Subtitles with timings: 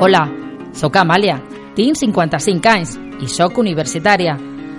[0.00, 0.22] Hola,
[0.72, 1.34] sóc Amàlia,
[1.76, 4.32] tinc 55 anys i sóc universitària.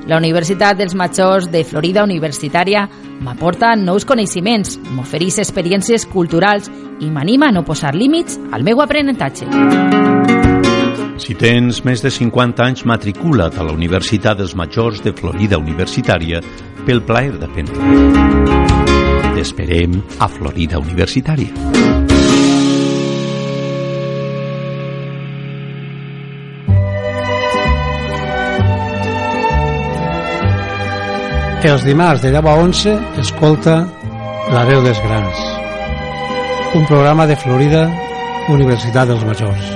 [0.09, 2.87] La Universitat dels Majors de Florida Universitària
[3.21, 6.71] m'aporta nous coneixements, m'ofereix experiències culturals
[7.05, 9.45] i m'anima a no posar límits al meu aprenentatge.
[11.21, 16.41] Si tens més de 50 anys, matricula't a la Universitat dels Majors de Florida Universitària
[16.87, 17.77] pel plaer d'aprendre.
[19.37, 22.00] T'esperem a Florida Universitària.
[31.61, 33.75] Els dimarts de 10 a 11 escolta
[34.49, 35.41] La veu dels grans,
[36.73, 37.83] un programa de Florida,
[38.49, 39.69] Universitat dels Majors.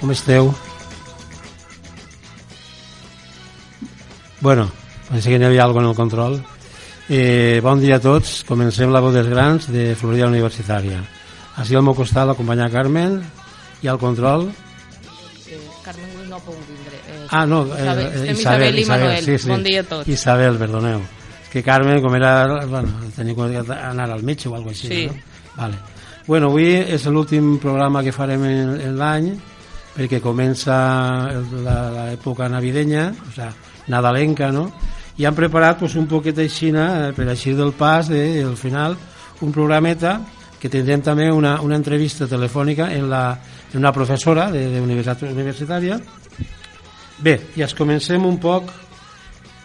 [0.00, 0.52] Com esteu?
[4.40, 4.70] Bueno,
[5.10, 6.38] pensé que n'hi havia alguna en el control.
[7.08, 8.44] Eh, bon dia a tots.
[8.46, 11.00] Comencem la veu dels grans de Florida Universitària.
[11.58, 13.18] Així al meu costat la companya Carmen
[13.82, 14.48] i al control...
[15.82, 16.98] Carmen no ha pogut vindre.
[17.08, 19.24] Eh, Ah, no, Isabel, eh, estem Isabel i Manuel.
[19.24, 19.48] sí, sí.
[19.50, 20.08] Bon dia a tots.
[20.08, 21.00] Isabel, perdoneu.
[21.42, 22.32] És que Carmen, com era...
[22.66, 25.06] Bueno, tenia que anar al metge o alguna cosa així, Sí.
[25.08, 25.14] no?
[25.56, 25.78] Vale.
[26.28, 29.30] Bueno, avui és l'últim programa que farem en, en l'any
[29.98, 30.78] perquè comença
[31.34, 33.50] l'època navidenya, o sea,
[33.90, 34.68] nadalenca, no?
[35.18, 38.94] I han preparat pues, un poquet així, eh, per així del pas, de, al final,
[39.42, 40.20] un programeta
[40.58, 43.38] que tindrem també una, una entrevista telefònica en, la,
[43.72, 45.98] en una professora de, de universitat universitària
[47.18, 48.70] Bé, i es comencem un poc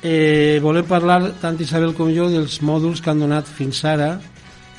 [0.01, 4.15] eh, volem parlar tant Isabel com jo dels mòduls que han donat fins ara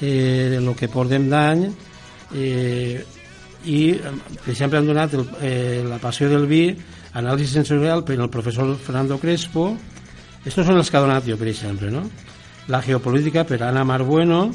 [0.00, 1.66] eh, de lo que portem d'any
[2.34, 3.02] eh,
[3.64, 6.66] i per exemple han donat el, eh, la passió del vi
[7.14, 9.72] anàlisi sensorial per el professor Fernando Crespo
[10.44, 11.52] estos són els que ha donat jo per
[11.90, 12.04] no?
[12.68, 14.50] la geopolítica per Ana Marbueno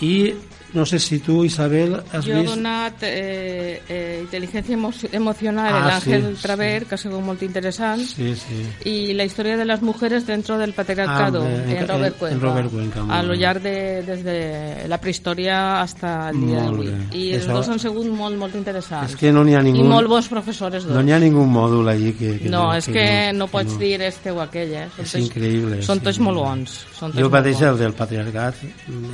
[0.00, 0.32] i
[0.72, 5.72] no sé si tu Isabel has Jo he vist donat eh, eh, intel·ligència emo emocional
[5.74, 9.56] Ah, el Ángel sí, Traver, que ha sigut molt interessant, sí, sí y la historia
[9.56, 13.04] de las mujeres dentro del patriarcado Ah, en- en, Robert en- Cuenca, en Robert Cuenca,
[13.08, 16.90] a lo llarg de, desde la prehistoria hasta el dia d'avui.
[17.12, 19.10] I els Això- dos han sigut molt, molt interessants.
[19.12, 20.94] és que no n'hi ha ningú I molt bons professors dos.
[20.94, 22.38] No n'hi ha ningú mòdul allí que...
[22.38, 24.86] que no, és que no, que pots dir este o aquell, eh?
[24.96, 25.82] Són És tots- increïble.
[25.82, 26.04] Són sí.
[26.04, 26.70] tots molt bons.
[26.98, 28.54] Són tots Jo mateix el del patriarcat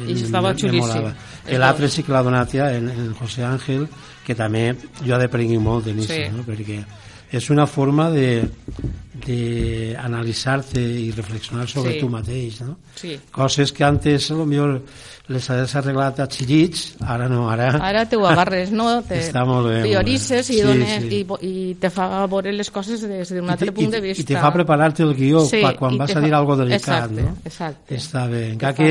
[0.08, 1.12] I estava xulíssim.
[1.52, 3.86] I l'altre sí que l'ha donat ja en, en José Ángel,
[4.26, 4.74] que també
[5.04, 6.06] jo he d'aprendre molt de Sí.
[6.08, 6.22] sí.
[6.34, 6.42] no?
[6.44, 6.84] perquè
[7.32, 8.48] és una forma de,
[9.26, 12.00] de analitzar-te i reflexionar sobre Sí.
[12.00, 12.76] tu mateix, no?
[12.94, 13.18] Sí.
[13.30, 14.82] Coses que antes a lo millor
[15.28, 17.72] les has arreglat a xillits, ara no, ara...
[17.82, 18.86] Ara te ho agarres, no?
[19.08, 21.18] Te Està molt bé, priorices i, Sí, dones, sí.
[21.24, 24.22] I, i te fa veure les coses des d'un altre punt de vista.
[24.22, 26.56] I te fa preparar-te el guió Sí, pa, quan vas te a dir fa- algo
[26.60, 27.34] delicat, exacte, no?
[27.44, 27.98] exacte.
[27.98, 28.44] Està bé.
[28.52, 28.90] Encara que,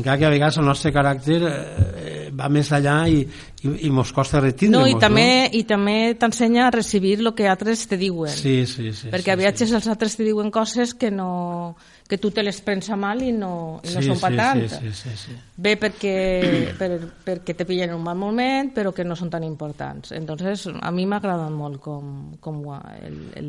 [0.00, 2.03] encara que a vegades el nostre caràcter eh,
[2.38, 3.22] va més allà i,
[3.62, 7.48] i, i mos costa retindre No, i també, i també t'ensenya a recibir el que
[7.48, 8.32] altres te diuen.
[8.32, 9.10] Sí, sí, sí.
[9.12, 11.74] perquè sí, a viatges els altres te diuen coses que no
[12.08, 14.36] que tu te les prens a mal i no, i no sí, són per sí,
[14.36, 14.60] tant.
[14.68, 15.36] Sí, sí, sí, sí.
[15.56, 16.16] Bé perquè,
[16.80, 16.90] per,
[17.24, 20.12] perquè te pillen en un mal moment, però que no són tan importants.
[20.12, 22.10] Entonces, a mi m'ha agradat molt com,
[22.44, 23.48] com el, el,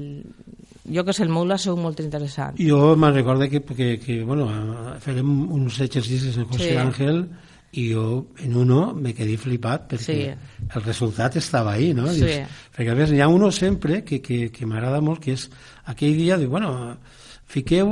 [0.88, 2.56] jo que sé, el meu l'ha sigut molt interessant.
[2.62, 4.48] Jo me'n recordo que, que, que bueno,
[5.04, 6.78] farem uns exercicis en José Sí.
[6.80, 7.26] Ángel
[7.76, 10.70] i jo en uno me quedé flipat perquè Sí.
[10.76, 12.08] el resultat estava ahí, no?
[12.08, 12.22] Sí.
[12.24, 15.50] Dius, perquè a més hi ha uno sempre que, que, que m'agrada molt, que és
[15.86, 16.98] aquell dia, diu, bueno,
[17.46, 17.90] fiqueu,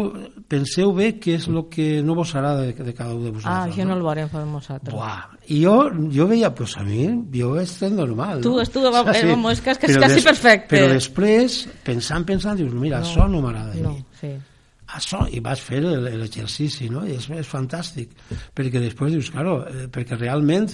[0.49, 3.33] penseu bé què és el que no vos agrada de, de cada un de Ah,
[3.35, 3.75] vosaltres.
[3.75, 4.93] això no el veurem fer nosaltres.
[4.95, 5.27] Buah.
[5.47, 5.75] I jo,
[6.15, 7.03] jo veia, pues a mi,
[7.35, 8.41] jo és normal.
[8.41, 8.63] Tu, no?
[8.65, 10.73] tu, va- vamos, és que és quasi perfecte.
[10.77, 14.05] Però després, pensant, pensant, dius, mira, no, això no m'agrada a No, mi.
[14.19, 14.31] sí.
[14.93, 17.01] Això, i vas fer l'exercici, no?
[17.07, 18.11] I és, és fantàstic,
[18.55, 20.67] perquè després dius, claro, eh, perquè realment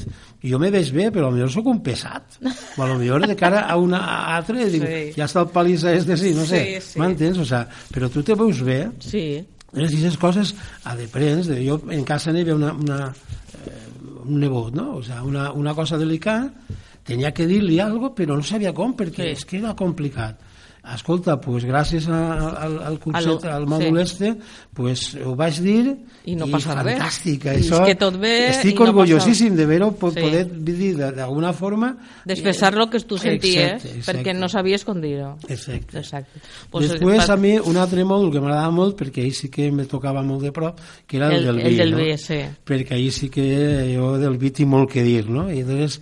[0.43, 2.39] jo me veig bé, però potser sóc un pesat.
[2.43, 5.13] O potser de cara a una a altra, dic, Sí.
[5.15, 6.99] ja està el palissa este, sí, no sé, Sí, sí.
[6.99, 7.37] m'entens?
[7.39, 11.79] O sea, però tu te veus bé, Sí, les aquestes coses a deprens, de, jo
[11.89, 12.99] en casa n'hi havia una, una,
[13.65, 13.87] eh,
[14.25, 14.95] un nebot, no?
[14.97, 16.51] O sea, una, una cosa delicada,
[17.03, 19.31] tenia que dir-li algo, però no sabia com, perquè Sí.
[19.37, 20.39] és que era complicat.
[20.95, 22.19] Escolta, pues, gràcies a,
[22.63, 24.01] al, al curset, Al- mòdul sí.
[24.01, 24.29] este,
[24.73, 26.97] pues, ho vaig dir I no passa res.
[26.97, 27.45] fantàstic.
[27.45, 30.21] I és Això, que tot bé estic i no passa- orgullosíssim de veure po Sí.
[30.21, 31.97] poder dir de- d'alguna forma...
[32.25, 34.23] D'expressar lo que tu senties, Exacte, exacte.
[34.23, 35.35] perquè no sabies com dir-ho.
[35.47, 35.99] Exacte.
[35.99, 36.39] Exacte.
[36.71, 39.85] Pues, Després, a mi, un altre mòdul que m'agradava molt, perquè ahir sí que me
[39.85, 41.97] tocava molt de prop, que era el, El- del el vi, del no?
[41.97, 42.39] vi, sí.
[42.65, 45.51] Perquè ahir sí que jo del vi tinc molt que dir, no?
[45.51, 45.99] I llavors,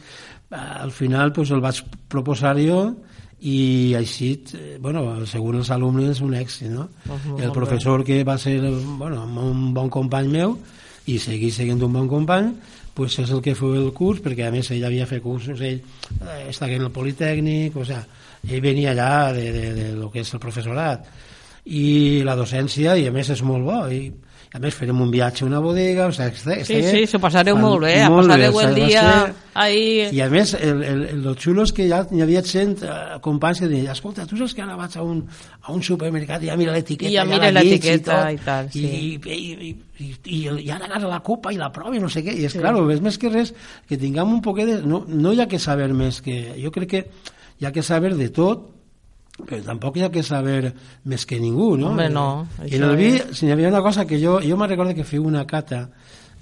[0.51, 2.95] al final, pues, el vaig proposar jo
[3.41, 6.87] i així, eh, bueno, segons els alumnes, un èxit, no?
[7.05, 7.53] Molt el bé.
[7.53, 8.59] professor que va ser,
[8.97, 10.57] bueno, un bon company meu
[11.05, 12.51] i seguir sent un bon company,
[12.97, 15.77] pues és el que feu el curs, perquè a més ell havia fet cursos, ell
[15.77, 18.01] eh, estava en el Politécnic, o sea,
[18.47, 21.05] ell venia allà de, de, de lo que és el professorat
[21.67, 24.09] i la docència, i a més és molt bo, i
[24.53, 27.57] a més farem un viatge a una bodega, o sigui, està, Sí, sí, s'ho passareu
[27.59, 29.03] molt bé, molt passareu o el dia
[29.59, 30.07] ahí...
[30.15, 33.17] i a més, el, el, el, lo xulo és que ja hi havia gent, eh,
[33.23, 35.19] companys que deien, escolta, tu saps que ara vaig a un,
[35.61, 38.85] a un supermercat i ja mira l'etiqueta, I ja mira l'etiqueta tot, i tal, sí.
[38.85, 42.11] I, i, i, i, i, i ara agarra la copa i la prova i no
[42.13, 42.63] sé què, i és sí.
[42.63, 43.51] claro, és més que res
[43.89, 44.79] que tinguem un poquet de...
[44.87, 46.39] No, no hi ha que saber més que...
[46.61, 47.05] Jo crec que
[47.59, 48.76] hi ha que saber de tot,
[49.37, 50.73] però tampoc hi ha que saber
[51.05, 51.91] més que ningú, no?
[51.91, 54.39] Home, no, I això en el vi, és- si hi havia una cosa que jo,
[54.41, 55.89] jo me recordo que feu una cata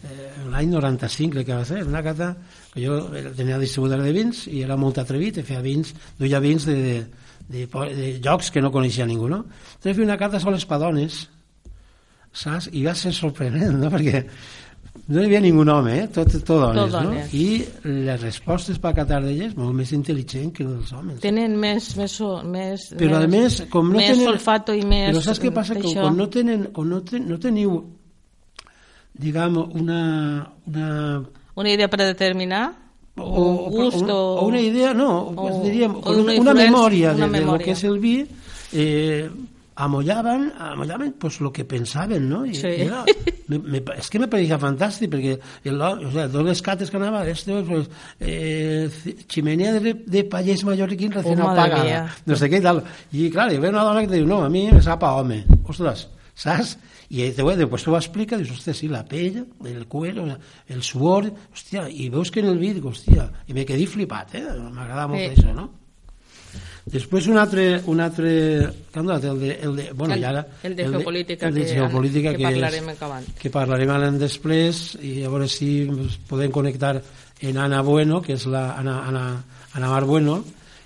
[0.06, 2.36] eh, l'any 95 crec que va ser, una cata
[2.74, 3.02] que jo
[3.36, 6.76] tenia distribuïdor de vins i era molt atrevit, i feia vins, duia vins de,
[7.50, 9.44] de, de, de jocs que no coneixia ningú, no?
[9.76, 11.26] Entonces feia una cata soles pa dones,
[12.36, 12.70] saps?
[12.72, 13.90] I va ser sorprenent, no?
[13.94, 14.26] Perquè
[15.08, 16.08] no hi havia ningú home, eh?
[16.14, 17.10] tot, tot dones, Tot no?
[17.12, 17.34] dones.
[17.34, 21.20] I les respostes per catar d'elles molt més intel·ligent que els homes.
[21.22, 21.92] Tenen més...
[22.00, 22.16] més,
[22.46, 24.32] més Però a més, com no més tenen...
[24.34, 25.12] olfato i més...
[25.12, 25.76] Però saps què passa?
[25.78, 27.78] Que quan no, tenen, quan no, ten, no teniu,
[29.14, 30.02] diguem, una,
[30.68, 30.90] una
[31.56, 32.74] Una idea predeterminada?
[33.18, 34.46] o, O, gust o, o...
[34.48, 37.64] una idea, no, o- diríem, o una una, una memòria de, una memòria.
[37.66, 38.18] que és el vi,
[38.74, 39.30] eh,
[39.76, 42.46] amollaven, amollaven pues, lo que pensaven, no?
[42.46, 42.68] I, Sí.
[42.68, 43.04] era,
[43.48, 45.36] me, me, és que me pareixia fantàstic, perquè
[45.68, 47.90] el, o sea, totes les cates que anava, este, pues,
[48.20, 48.90] eh,
[49.28, 52.02] chimenea de, de pallers mallorquín recién Oh, apagada, mía.
[52.26, 52.84] no sé què i tal.
[53.12, 55.14] I clar, hi ve una dona que te diu, no, a mi me sap a
[55.20, 55.44] home.
[55.68, 56.78] Ostres, saps?
[57.10, 60.26] I te, després tu ho explica, dius, hòstia, sí, la pell, el cuero,
[60.68, 64.46] el suor, hòstia, i veus que en el dic, hòstia, i me quedé flipat, eh?
[64.72, 65.36] M'agrada molt Sí.
[65.36, 65.70] això, no?
[66.86, 68.32] Després un altre, un altre
[68.94, 71.74] donat, el de, el de, bueno, El- i ara, el de geopolítica el de que-
[71.80, 73.26] geopolítica que que, parlarem és, acabant.
[73.42, 75.88] que parlarem ara després i a veure si
[76.30, 77.02] podem connectar
[77.42, 79.44] en Ana Bueno, que és la Ana, Ana,
[79.74, 80.44] Ana Mar Bueno,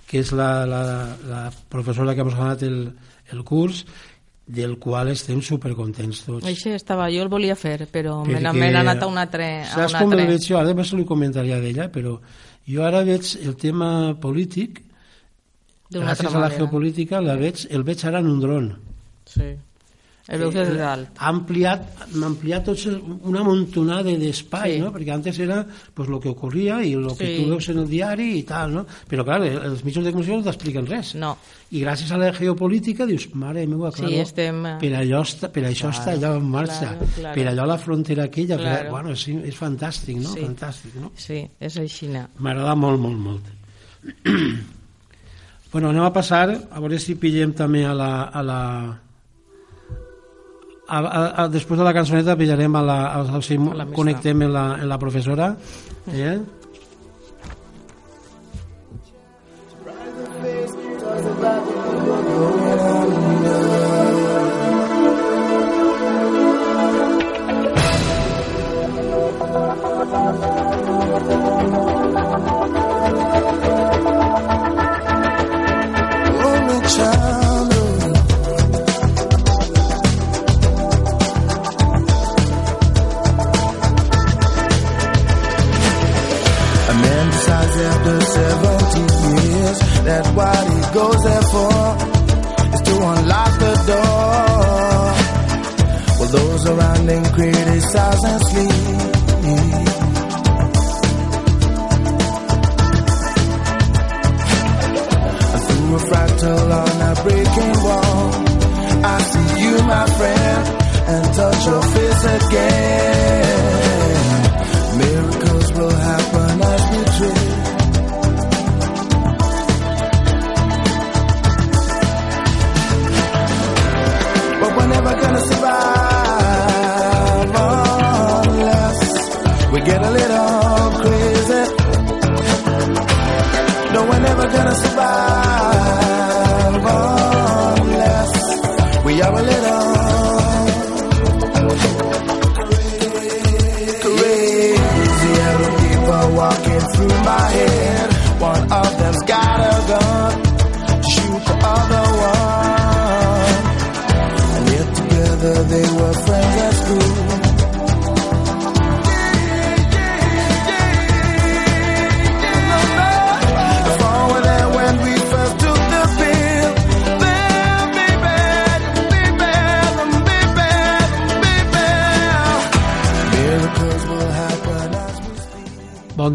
[0.08, 2.94] que és la, la, la professora que ha donat el,
[3.34, 3.84] el curs,
[4.50, 6.48] del qual estem supercontents tots.
[6.48, 9.62] Això estava, jo el volia fer, però Perquè- me n'ha anat a un altre...
[9.62, 10.32] A Saps un com el altre.
[10.38, 10.58] veig jo?
[10.58, 12.16] Ara després li comentaria d'ella, però
[12.66, 14.82] jo ara veig el tema polític,
[15.90, 18.70] gràcies a la geopolítica, la veig, el veig ara en un dron.
[19.26, 19.56] Sí.
[20.30, 21.08] El veus des de dalt.
[21.18, 24.80] Ha ampliat, m'ha ampliat tots una montonada d'espai, Sí.
[24.84, 24.92] no?
[24.94, 25.66] perquè antes era
[25.96, 27.42] pues, lo que ocorria i lo que Sí.
[27.44, 28.86] tu veus en el diari i tal, no?
[29.10, 31.16] però clar, els mitjans de comunicació no t'expliquen res.
[31.16, 31.36] No.
[31.72, 35.50] I gràcies a la geopolítica dius, mare meva, Sí, claro, estem, eh, per, allò està,
[35.52, 37.34] per això està allò en marxa, claro, claro.
[37.36, 38.90] per allò la frontera aquella, per, Claro.
[38.92, 40.30] bueno, és, és fantàstic, no?
[40.36, 40.42] Sí.
[40.46, 41.12] Fantàstic, no?
[41.16, 42.08] Sí, és així.
[42.38, 43.42] M'agrada molt, molt, molt.
[45.72, 48.10] bueno, anem a passar, a veure si pillem també a la...
[48.26, 48.60] A la
[50.90, 53.86] a, a, a, després de la cançoneta pillarem a la, a, a, si A la
[53.94, 55.52] connectem en la, en la professora
[56.10, 56.40] eh?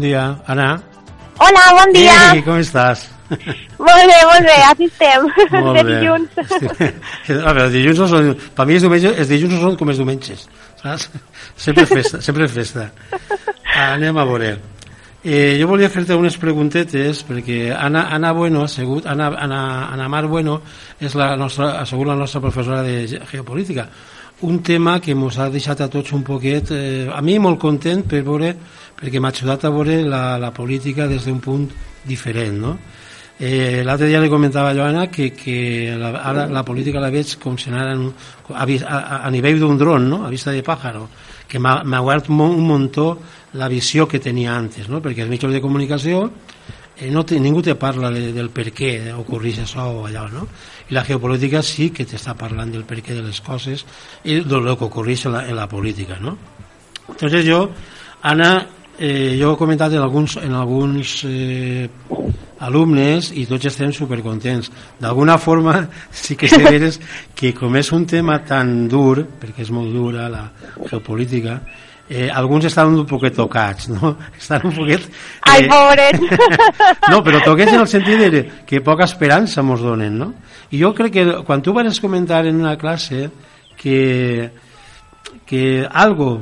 [0.05, 0.69] Dia, Anna.
[1.41, 2.15] Hola, bon dia.
[2.37, 3.07] Ei, com estàs?
[3.25, 5.25] Molt bé, molt bé, aquí estem.
[5.55, 5.95] Molt de bé.
[5.99, 6.37] dilluns.
[6.45, 6.83] Estic-
[7.41, 8.29] A veure, els dilluns no són...
[8.55, 10.45] Per mi els diumenges, els dilluns no són com els diumenges,
[10.83, 11.09] saps?
[11.57, 12.87] Sempre festa, sempre festa.
[13.89, 14.53] Anem a veure.
[15.25, 20.05] Eh, jo volia fer-te unes preguntetes perquè Anna, Anna Bueno ha sigut, Anna, Anna, Anna
[20.13, 20.59] Mar Bueno
[21.01, 23.87] és la nostra, ha sigut la nostra professora de ge- geopolítica
[24.45, 28.03] un tema que ens ha deixat a tots un poquet eh, a mi molt content
[28.05, 28.51] per veure
[28.99, 31.67] perquè m'ha ajudat a veure la, la política des d'un punt
[32.05, 32.77] diferent no?
[33.37, 37.33] Eh, L'altre dia li comentava a Joana que, que la, ara la política la veig
[37.41, 40.21] com si anara a, a, a nivell d'un dron, no?
[40.23, 41.09] a vista de pájaro,
[41.47, 43.19] que m'ha obert un muntó
[43.59, 45.01] la visió que tenia antes, no?
[45.03, 46.29] perquè els mitjans de comunicació
[46.95, 50.47] eh, no te, ningú te parla de, del per què ocorreix això o allò, no?
[50.87, 53.83] I la geopolítica sí que t'està parlant del per què de les coses
[54.23, 56.37] i del que ocorreix en la, en la política, no?
[57.09, 57.67] Entonces yo,
[58.23, 58.65] Ana,
[58.99, 61.89] eh, jo he comentat en alguns, en alguns eh,
[62.59, 64.71] alumnes i tots estem supercontents.
[64.99, 66.99] D'alguna forma sí que és
[67.35, 70.45] que com és un tema tan dur, perquè és molt dura la
[70.89, 71.59] geopolítica,
[72.09, 74.15] eh, alguns estan un poquet tocats, no?
[74.39, 75.07] Estan un poquet...
[75.41, 76.21] Ai, pobret.
[77.11, 80.33] no, però toquets en el sentit de que poca esperança mos donen, no?
[80.71, 83.29] I jo crec que quan tu vas comentar en una classe
[83.77, 84.51] que,
[85.45, 86.39] que algo,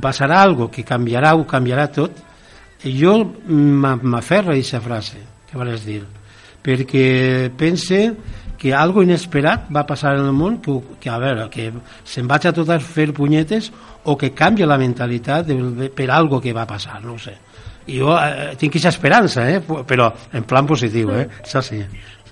[0.00, 2.12] passarà algo que canviarà o canviarà tot,
[2.82, 5.18] jo m'a- m'aferro a aquesta frase
[5.50, 6.02] que vas dir,
[6.62, 8.12] perquè pense
[8.58, 11.72] que algo inesperat va passar en el món que, que a veure, que
[12.06, 13.72] se'n vaig a tot a fer punyetes
[14.04, 17.34] o que canvia la mentalitat de, de, per algo que va passar, no ho sé.
[17.90, 19.58] I jo eh, tinc aquesta esperança, eh?
[19.86, 21.26] però en plan positiu, eh?
[21.42, 21.80] això sí.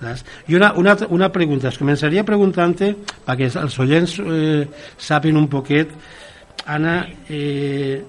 [0.00, 0.24] Saps?
[0.48, 2.94] I una, una, una pregunta, es començaria preguntant-te,
[3.26, 4.64] perquè els oients eh,
[4.96, 5.92] sàpin un poquet,
[6.70, 8.00] Anna, eh,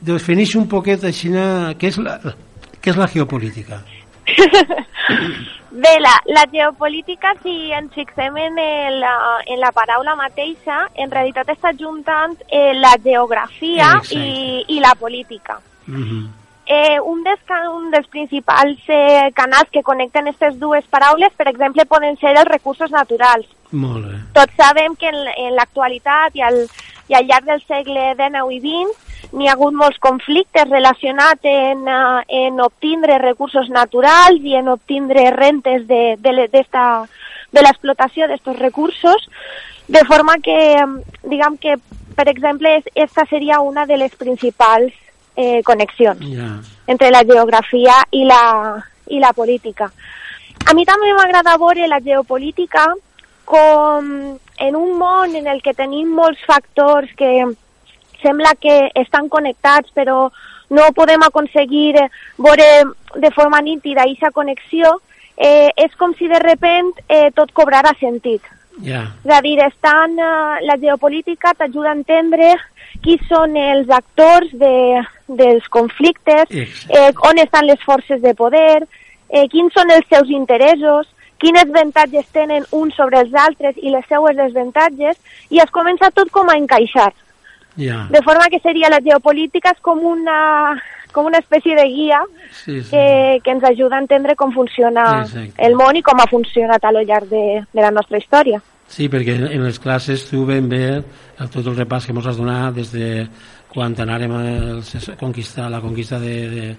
[0.00, 2.18] defineix un poquet així què és la,
[2.80, 3.80] què és la geopolítica.
[5.76, 11.12] Bé, la, la geopolítica, si ens fixem en, el, eh, en la paraula mateixa, en
[11.12, 14.16] realitat està juntant eh, la geografia Exacte.
[14.16, 15.60] i, i la política.
[15.86, 16.45] Mhm.
[16.66, 17.38] Eh, un, dels,
[17.72, 22.48] un dels principals eh, canals que connecten aquestes dues paraules, per exemple, poden ser els
[22.48, 23.46] recursos naturals.
[23.70, 24.16] Molt bé.
[24.34, 26.58] Tots sabem que en, en l'actualitat i, al,
[27.08, 31.86] i al llarg del segle XIX i XX n'hi ha hagut molts conflictes relacionats en,
[31.86, 37.06] eh, en obtindre recursos naturals i en obtindre rentes de, de, le- d'esta-
[37.54, 39.28] de l'explotació d'aquests recursos,
[39.86, 41.76] de forma que, em, diguem que,
[42.16, 44.92] per exemple, es- esta seria una de les principals
[45.36, 46.56] eh, connexions Ja.
[46.86, 49.90] entre la geografia i la, i la política.
[50.66, 52.88] A mi també m'agrada veure la geopolítica
[53.44, 57.44] com en un món en el que tenim molts factors que
[58.22, 60.30] sembla que estan connectats però
[60.70, 61.94] no podem aconseguir
[62.38, 62.66] veure
[63.14, 65.00] de forma nítida aquesta connexió,
[65.36, 68.42] eh, és com si de repent eh, tot cobrara sentit.
[68.82, 69.04] Ja.
[69.24, 72.56] És a dir, estan, eh, la geopolítica t'ajuda a entendre
[73.02, 78.86] qui són els actors de, dels conflictes, eh, on estan les forces de poder,
[79.28, 84.06] eh, quins són els seus interessos, quines avantatges tenen uns sobre els altres i les
[84.08, 85.16] seues desavantatges,
[85.50, 87.12] i es comença tot com a encaixar.
[87.76, 88.06] Ja.
[88.10, 90.80] De forma que seria la geopolítica és com una,
[91.12, 92.22] com una espècie de guia
[92.64, 92.90] Sí, sí.
[92.90, 95.60] que, que ens ajuda a entendre com funciona Exacte.
[95.66, 98.62] el món i com ha funcionat a lo llarg de, de la nostra història.
[98.88, 101.02] Sí, perquè en- les classes tu ben bé
[101.50, 103.28] tot el repàs que ens has donat des de
[103.72, 106.76] quan anàrem a conquistar la conquista de, de,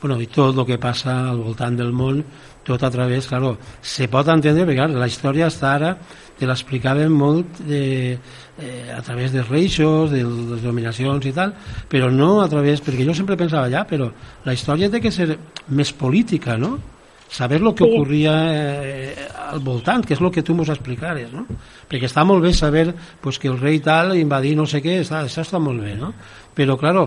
[0.00, 2.24] bueno, i tot el que passa al voltant del món,
[2.64, 5.96] tot a través, claro, se pot entendre, perquè clar, la història està ara,
[6.38, 8.12] te l'explicaven molt de,
[8.58, 11.54] eh, a través dels reixos, de les dominacions i tal,
[11.88, 14.10] però no a través, perquè jo sempre pensava ja, però
[14.44, 15.36] la història té que ser
[15.68, 16.78] més política, no?
[17.30, 17.90] Saber lo que Sí.
[17.94, 21.46] ocurria eh, al voltant, que és el que tu mos explicares, no?
[21.88, 25.22] Perquè està molt bé saber pues, que el rei tal invadir no sé què, està,
[25.24, 26.12] això està molt bé, no?
[26.54, 27.06] Però, claro,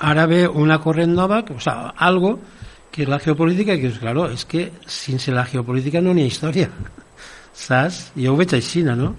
[0.00, 2.38] ara ve una corrent nova, o sea, algo
[2.90, 6.32] que és la geopolítica, que és, claro, és que sense la geopolítica no n'hi ha
[6.32, 6.70] història,
[7.52, 8.12] saps?
[8.16, 9.14] Jo ho veig així, no?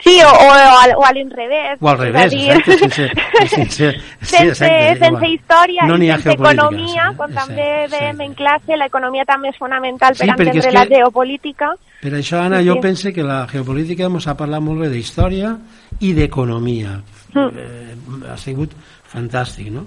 [0.00, 1.78] Sí, o, o, al- o a l'inrevés.
[1.80, 3.10] O al revés, dir, exacte, sense-
[3.48, 7.92] sense- sí, sense, exacte, sense història No i sense economia, sí, quan exacte, també sí.
[7.96, 11.70] veiem en classe, l'economia també és fonamental per Sí, és entendre que- la geopolítica.
[12.02, 12.80] Per això, Anna, Sí, jo sí.
[12.80, 15.56] penso que la geopolítica ens ha parlat molt bé d'història
[16.00, 17.00] i d'economia.
[17.32, 17.48] Mm.
[17.58, 17.96] Eh,
[18.30, 18.70] ha sigut
[19.12, 19.86] fantàstic, no?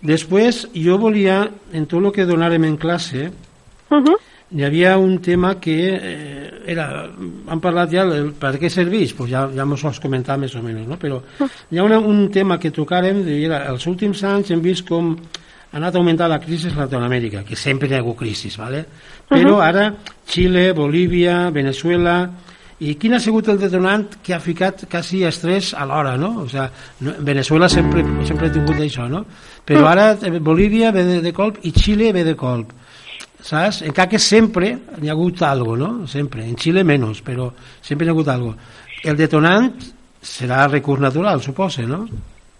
[0.00, 3.30] Després, jo volia, en tot el que donarem en classe,
[3.90, 4.16] Uh -huh.
[4.50, 6.86] Hi havia un tema que eh, era,
[7.48, 10.54] han parlat ja el, per què serveix, pues ja, ja mos ho has comentat més
[10.56, 10.96] o menys, no?
[11.00, 14.88] però hi ha una, un tema que tocàrem, de, era, els últims anys hem vist
[14.88, 15.12] com
[15.68, 18.86] ha anat augmentant la crisi a Latinoamèrica, que sempre hi ha hagut crisi, ¿vale?
[19.28, 19.90] però ara
[20.24, 22.22] Xile, Bolívia, Venezuela,
[22.80, 26.44] i quin ha sigut el detonant que ha ficat quasi estrès alhora, no?
[26.44, 26.68] O sea,
[27.00, 29.24] no, Venezuela sempre, sempre ha tingut això, no?
[29.66, 32.70] Però ara eh, Bolívia ve de, de colp i Xile ve de colp
[33.48, 33.82] saps?
[33.88, 36.06] Encara que sempre hi ha hagut algo, no?
[36.06, 36.44] Sempre.
[36.44, 37.50] En Xile menys, però
[37.82, 38.54] sempre hi ha hagut algo.
[39.04, 39.70] El detonant
[40.22, 42.04] serà recurs natural, suposa, no?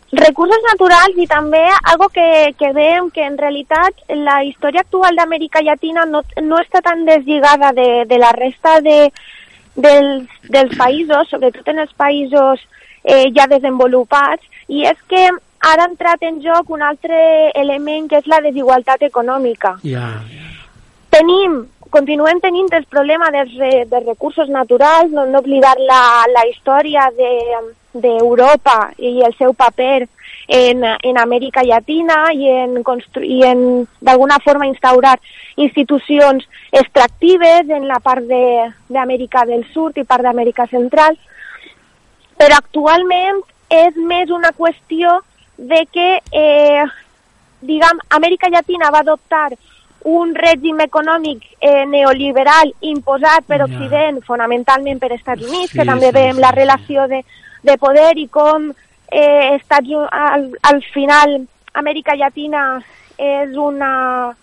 [0.09, 1.61] Recursos naturals i també
[1.93, 6.81] algo que, que veiem que en realitat la història actual d'Amèrica Llatina no, no està
[6.81, 9.11] tan deslligada de, de la resta de,
[9.77, 12.65] dels, dels països, sobretot en els països
[13.05, 17.19] eh, ja desenvolupats, i és que ara ha entrat en joc un altre
[17.59, 19.77] element que és la desigualtat econòmica.
[19.85, 20.49] Ja, ja.
[21.19, 26.45] Tenim, continuem tenint el problema dels, re, dels recursos naturals, no, no oblidar la, la
[26.47, 30.05] història de- d'Europa de, i el seu paper
[30.55, 33.63] en, en Amèrica Llatina i en, en
[34.05, 35.17] d'alguna forma instaurar
[35.57, 41.19] institucions extractives en la part de- d'Amèrica del Sud i part d'Amèrica Central,
[42.39, 45.19] però actualment és més una qüestió
[45.57, 46.85] de que, eh,
[47.61, 49.49] diguem, Amèrica Llatina va adoptar
[50.05, 53.63] un règim econòmic eh, neoliberal imposat per.
[53.69, 56.57] Occident, fonamentalment per Estats Units, Sí, que també sí, veiem sí, la sí.
[56.61, 57.23] relació de,
[57.63, 58.71] de poder i com
[59.11, 61.41] eh, Estats, al, al final
[61.75, 62.81] Amèrica Llatina
[63.19, 64.35] és una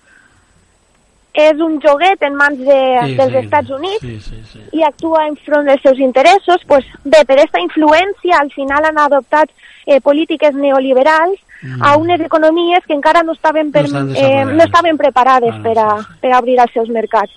[1.36, 4.60] és un joguet en mans de, Sí, dels sí, Estats Units Sí, sí, sí.
[4.72, 8.98] i actua en front dels seus interessos, pues, bé, per aquesta influència al final han
[8.98, 9.50] adoptat
[9.86, 11.82] eh, polítiques neoliberals Mm.
[11.82, 15.80] a unes economies que encara no estaven, per, No eh, no estaven preparades Ah, per,
[15.80, 16.20] a, sí, sí.
[16.22, 17.32] per a obrir els seus mercats.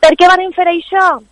[0.00, 1.22] Per què van fer això?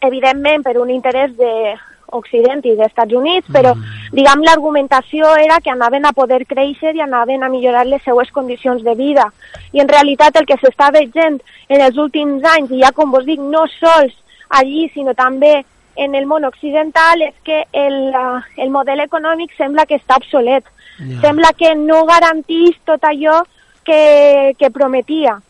[0.00, 1.74] Evidentment, per un interès de
[2.18, 3.99] Occident i d'Estats Units, però, Mm.
[4.12, 8.82] Diguem, l'argumentació era que anaven a poder créixer i anaven a millorar les seues condicions
[8.82, 9.28] de vida.
[9.72, 13.26] I en realitat el que s'està veient en els últims anys, i ja com vos
[13.26, 14.14] dic, no sols
[14.48, 15.60] allí, sinó també
[15.96, 20.64] en el món occidental, és que el, eh, el model econòmic sembla que està obsolet.
[20.98, 21.20] Ja.
[21.26, 23.42] Sembla que no garantís tot allò
[23.84, 25.40] que, que prometia.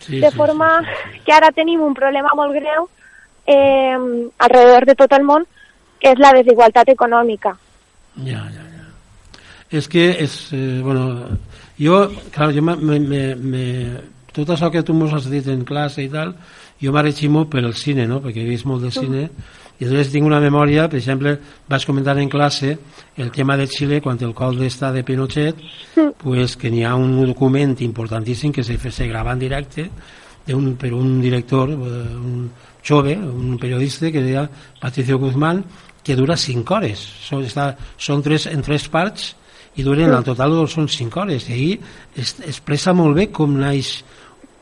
[0.00, 1.20] Sí, de sí, forma sí, sí.
[1.26, 2.88] que ara tenim un problema molt greu
[3.46, 3.96] eh,
[4.38, 5.46] alrededor de tot el món,
[5.98, 7.56] que és la desigualtat econòmica.
[8.24, 8.86] Ja, ja, ja.
[9.70, 11.38] És que és, eh, bueno,
[11.78, 13.64] jo, clar, jo me, me, me,
[14.32, 16.34] tot això que tu mos has dit en classe i tal,
[16.80, 19.28] jo m'arreiximo per el cine, no?, perquè he vist molt de cine,
[19.78, 21.36] i llavors tinc una memòria, per exemple,
[21.70, 22.72] vaig comentar en classe
[23.16, 25.60] el tema de Xile, quan el col d'estat de Pinochet,
[26.18, 29.86] pues, que n'hi ha un document importantíssim que se, se grava en directe
[30.46, 32.50] de un, per un director, eh, un
[32.82, 34.48] jove, un periodista que deia
[34.80, 35.62] Patricio Guzmán,
[36.02, 37.02] que dura 5 hores.
[37.26, 39.34] Són, està, són tres, en tres parts
[39.78, 41.48] i duren, al total són 5 hores.
[41.48, 41.74] I ahir
[42.16, 43.98] es, expressa molt bé com naix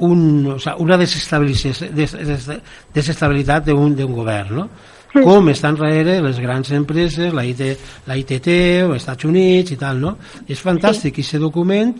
[0.05, 2.51] un, o sea, una desestabilització- des, des,
[2.94, 4.68] desestabilitat d'un d'un govern, no?
[5.16, 7.62] com estan darrere les grans empreses, la, IT,
[8.05, 8.49] la ITT,
[8.85, 10.18] o els Estats Units i tal, no?
[10.49, 11.94] És fantàstic aquest document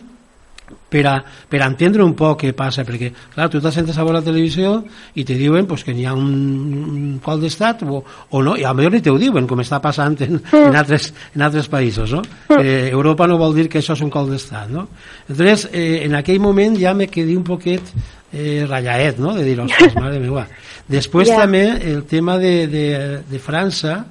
[0.89, 1.13] per a,
[1.49, 4.77] per a entendre un poc què passa, perquè, clar, tu t'assentes a veure la televisió
[5.19, 6.27] i te diuen pues, que n'hi ha un,
[6.87, 8.01] un col d'estat o,
[8.31, 11.09] o no, i a millor ni te ho diuen, com està passant en, en, altres,
[11.35, 12.21] en altres països, no?
[12.59, 14.87] Eh, Europa no vol dir que això és un col d'estat, no?
[15.27, 17.83] Entonces, eh, en aquell moment ja me quedé un poquet
[18.31, 20.47] eh, rallaet, no?, de dir, ostres, mare meva.
[20.87, 21.41] Després Ja.
[21.43, 22.85] també el tema de, de,
[23.27, 24.05] de França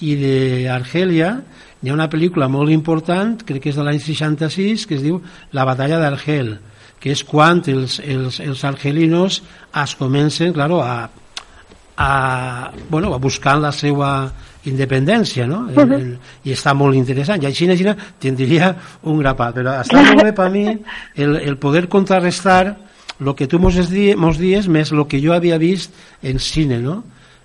[0.00, 1.36] i d'Argèlia,
[1.82, 5.18] hi ha una pel·lícula molt important, crec que és de l'any 66, que es diu
[5.52, 6.54] La batalla d'Argel,
[7.02, 9.40] que és quan els, els, els argelinos
[9.82, 11.10] es comencen, claro, a,
[11.96, 14.12] a, bueno, a buscar la seva
[14.70, 15.64] independència, no?
[15.72, 16.12] El, el,
[16.46, 17.42] I està molt interessant.
[17.42, 17.88] I així, així
[18.22, 18.70] tindria
[19.10, 19.56] un grapat.
[19.58, 22.76] Però està molt bé per mi el, el poder contrarrestar
[23.18, 26.78] el que tu mos, di, mos dies més el que jo havia vist en cine,
[26.82, 27.00] no?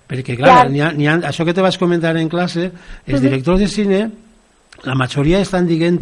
[0.08, 0.86] Perquè, clar, Clar.
[0.86, 2.70] ha, ha, això que te vaig comentar en classe,
[3.06, 4.00] els directors de cine
[4.86, 6.00] la majoria estan dient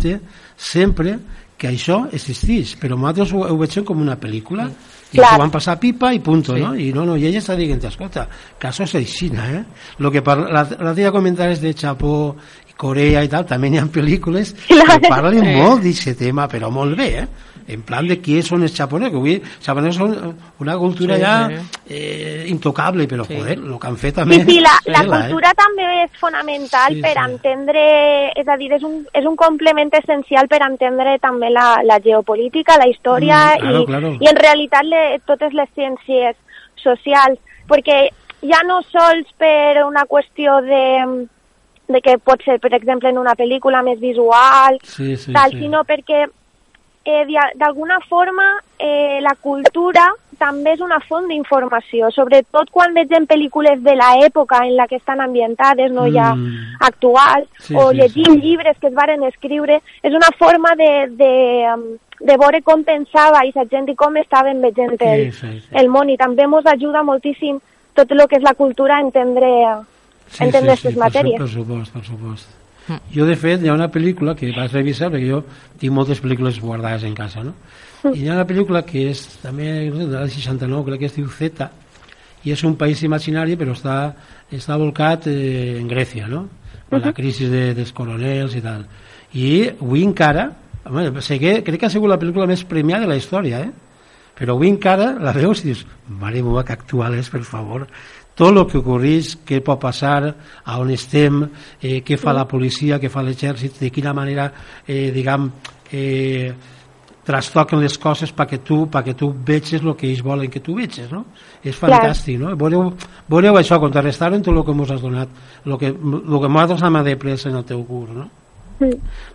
[0.57, 1.17] sempre
[1.57, 5.31] que això existeix, però nosaltres ho, ho veiem com una pel·lícula i Clar.
[5.31, 6.61] s'ho van passar pipa i punto, sí.
[6.61, 6.75] no?
[6.77, 8.27] I no, no, i ella està dient, escolta,
[8.61, 9.63] que això és així, eh?
[9.99, 10.37] Lo que par...
[10.53, 12.37] la, la teva comentaris de Japó,
[12.77, 17.09] Corea i tal, també n'hi ha pel·lícules que parlen molt d'aquest tema, però molt bé,
[17.23, 17.55] eh?
[17.69, 21.21] En plan de qui són els japonesos, que avui els japonesos són una cultura Sí,
[21.21, 21.57] ja sí.
[21.91, 23.35] eh, intocable, però Sí.
[23.37, 24.35] joder, el que han fet també...
[24.45, 27.25] Sí, sí, la, la tela, cultura també és fonamental Sí, per sí.
[27.25, 27.85] entendre,
[28.37, 32.79] és a dir, és un, és un complement essencial per entendre també la, la geopolítica,
[32.79, 34.17] la història Mm, claro, i, claro.
[34.21, 36.37] i en realitat le, totes les ciències
[36.83, 38.09] socials, perquè
[38.47, 41.27] ja no sols per una qüestió de,
[41.89, 45.61] de que pot ser, per exemple, en una pel·lícula més visual, Sí, sí, tal, sí.
[45.65, 46.27] sinó perquè
[47.07, 48.45] eh, d'alguna forma
[48.79, 54.75] eh, la cultura també és una font d'informació, sobretot quan vegem pel·lícules de l'època en
[54.77, 56.77] la que estan ambientades, no ja Mm.
[56.81, 58.41] actuals, Sí, o sí, llegim sí.
[58.43, 61.33] llibres que es varen escriure, és una forma de, de,
[61.75, 61.87] um,
[62.21, 65.69] de veure com pensava i la gent i com estaven veient el, Sí, sí, sí.
[65.73, 67.59] el món i també ens ajuda moltíssim
[67.95, 69.49] tot el que és la cultura a entendre,
[70.39, 71.39] entendre aquestes per matèries.
[71.39, 72.49] Per supost, per supost.
[73.15, 75.41] Jo, de fet, hi ha una pel·lícula que vaig revisar, perquè jo
[75.81, 77.55] tinc moltes pel·lícules guardades en casa, no?
[78.13, 81.27] I hi ha una pel·lícula que és també sé, del 69, crec que es diu
[81.33, 81.67] Z,
[82.47, 83.97] i és un país imaginari, però està,
[84.55, 86.47] està volcat eh, en Grècia, no?
[86.87, 88.85] Per la crisi de, dels coronels i tal.
[89.35, 90.53] I avui encara,
[90.87, 93.73] home, sé que, crec que ha sigut la pel·lícula més premiada de la història, eh?
[94.37, 95.83] però avui encara la veus i dius,
[96.21, 97.87] mare meva, que actual és, per favor.
[98.37, 101.41] Tot el que ocorreix, què pot passar, a on estem,
[101.81, 104.51] eh, què fa la policia, què fa l'exèrcit, de quina manera,
[104.87, 105.51] eh, diguem,
[105.91, 106.53] eh,
[107.27, 111.11] trastoquen les coses perquè tu, perquè tu veges el que ells volen que tu veges,
[111.11, 111.25] no?
[111.65, 112.53] És fantàstic, no?
[112.57, 112.93] Veureu,
[113.27, 115.29] veureu això, contrarrestar-ho en tot el que ens has donat,
[115.65, 118.29] el que, el que nosaltres hem après en el teu curs, no?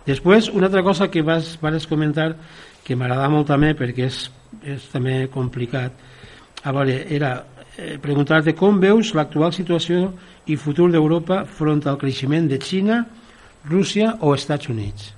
[0.06, 2.36] Després, una altra cosa que vas, vas comentar
[2.84, 4.24] que m'agrada molt també perquè és,
[4.62, 5.92] és també complicat
[6.62, 7.34] a veure, era
[7.78, 10.12] eh, preguntar-te com veus l'actual situació
[10.46, 13.02] i futur d'Europa front al creixement de Xina,
[13.68, 15.12] Rússia o Estats Units.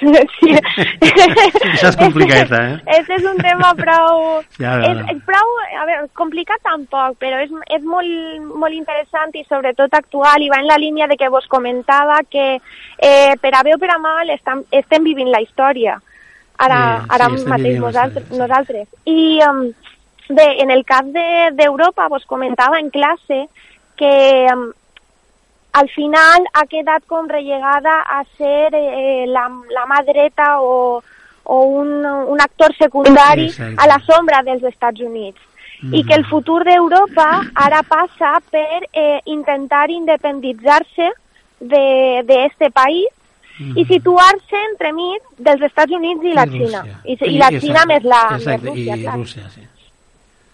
[0.00, 0.52] Sí.
[1.72, 2.76] Això és complicadeta, eh?
[2.98, 4.40] Este és un tema prou...
[4.56, 5.04] Ja, ja, ja.
[5.12, 10.40] és prou, a veure, complicat tampoc, però és, és molt, molt interessant i sobretot actual
[10.40, 13.80] i va en la línia de que vos comentava que eh, per a bé o
[13.82, 15.98] per a mal estam, estem vivint la història
[16.60, 18.28] ara, Sí, sí, ara estem mateix vivint nosaltres.
[18.28, 18.40] sí.
[18.40, 18.88] nosaltres.
[19.04, 19.62] I um,
[20.30, 23.48] bé, en el cas de- d'Europa vos comentava en classe
[23.96, 24.70] que um,
[25.72, 31.02] al final ha quedat com rellegada a ser eh, la, la mà dreta o,
[31.44, 33.76] o un, un actor secundari Exacte.
[33.78, 35.38] a la sombra dels Estats Units.
[35.80, 41.06] I que el futur d'Europa ara passa per eh, intentar independitzar-se
[41.60, 43.08] de, de este país
[43.76, 46.82] i situar-se entremig dels Estats Units i la I Xina.
[46.82, 47.00] Rússia.
[47.04, 49.16] I, i la Xina més la més exacte, Rússia, i clar.
[49.16, 49.64] Rússia, sí.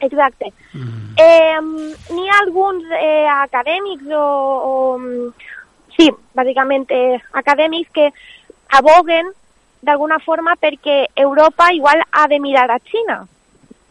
[0.01, 0.53] Exacte.
[0.73, 1.15] Mm.
[1.17, 1.61] Eh,
[2.13, 4.27] N'hi ha alguns eh, acadèmics o,
[4.71, 4.75] o...
[5.97, 8.11] Sí, bàsicament eh, acadèmics que
[8.77, 9.31] aboguen
[9.81, 13.23] d'alguna forma perquè Europa igual ha de mirar a Xina,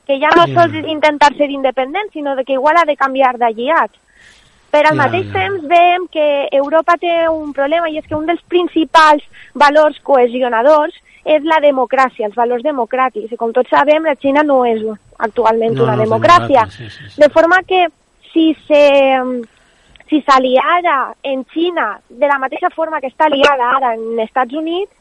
[0.06, 3.38] que ja no sols és intentar ser independent, sinó de que igual ha de canviar
[3.42, 3.90] d'alliat.
[4.76, 8.44] Però al mateix temps veiem que Europa té un problema i és que un dels
[8.52, 9.24] principals
[9.56, 13.32] valors cohesionadors és la democràcia, els valors democràtics.
[13.32, 14.84] I com tots sabem, la Xina no és
[15.18, 16.68] actualment No, una no democràcia.
[16.70, 17.22] sí, sí, sí.
[17.22, 17.88] De forma que
[18.34, 19.44] si se
[20.10, 24.92] si s'aliara en Xina de la mateixa forma que està aliada ara en Estats Units,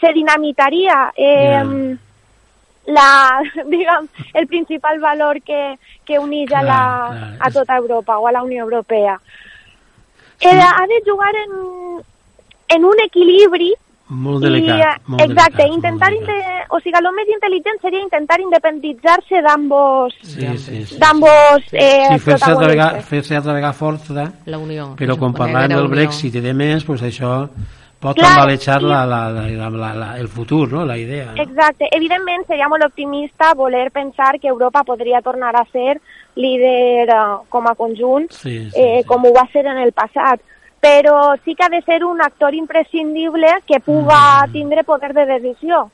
[0.00, 1.96] se dinamitaria eh, Ja.
[2.92, 8.26] la, diguem, el principal valor que, que uneix a, la, Clar, a tota Europa o
[8.28, 9.18] a la Unió Europea.
[10.40, 10.48] Sí.
[10.48, 12.02] Eh, ha de jugar en,
[12.68, 13.72] en un equilibri
[14.08, 14.80] Molt i, delicat.
[14.80, 16.66] eh, molt exacte, delicat, intentar, molt delicat.
[16.70, 20.98] o sigui, el més intel·ligent seria intentar independitzar-se d'ambos Sí, sí, sí.
[20.98, 24.94] d'ambos eh, Sí, fer-se altra vegada, fer altra vegada força, La Unió.
[24.96, 27.48] però quan parlàvem del Brexit i de més, pues això
[27.98, 28.86] pot Clar, tambalejar sí.
[28.86, 30.84] la, la, la, la, la, el futur, no?
[30.84, 31.32] la idea.
[31.34, 31.40] No?
[31.42, 31.88] Exacte.
[31.90, 35.98] Evidentment, seria molt optimista voler pensar que Europa podria tornar a ser
[36.36, 39.08] líder eh, com a conjunt, Sí, sí, eh, sí.
[39.08, 40.40] com ho va ser en el passat.
[40.84, 44.52] Però sí que ha de ser un actor imprescindible que puga Mm.
[44.52, 45.90] tindre poder de decisió.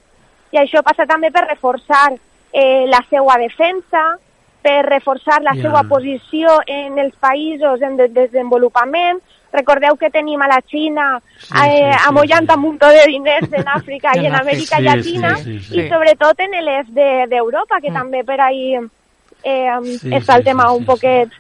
[0.51, 2.13] I això passa també per reforçar
[2.53, 4.19] eh, la seva defensa,
[4.61, 5.63] per reforçar la Ja.
[5.63, 9.21] seva posició en els països en de desenvolupament.
[9.53, 12.55] Recordeu que tenim a la Xina Sí, eh, sí, sí, amollant sí.
[12.57, 15.81] un muntó de diners en Àfrica i en Amèrica Sí, Llatina sí, sí, sí.
[15.81, 20.45] i sobretot en l'est de- d'Europa, que també per ahí eh, Sí, està sí, el
[20.45, 21.31] tema sí, un sí, poquet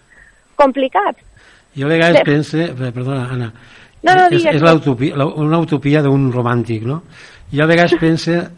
[0.57, 1.17] complicat.
[1.77, 2.25] Jo a vegades Sí.
[2.25, 3.53] pense, eh, perdona, Anna,
[4.03, 7.03] No, no, és, és l'utopia, la- una utopia d'un romàntic, no?
[7.53, 8.49] Jo a vegades pense,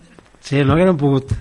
[0.41, 1.33] sí, no haguérem pogut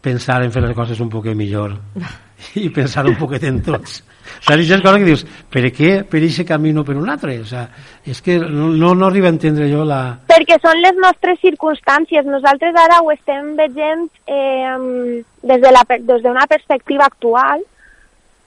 [0.00, 1.76] pensar en fer les coses un poc millor
[2.58, 4.00] i pensar un poquet en tots.
[4.48, 7.36] O sigui, és cosa que dius, per què per aquest camí no per un altre?
[7.42, 7.66] O sigui,
[8.10, 10.00] és que no, no, no arriba a entendre jo la...
[10.30, 12.26] Perquè són les nostres circumstàncies.
[12.26, 17.62] Nosaltres ara ho estem veient eh, des de la des d'una perspectiva actual,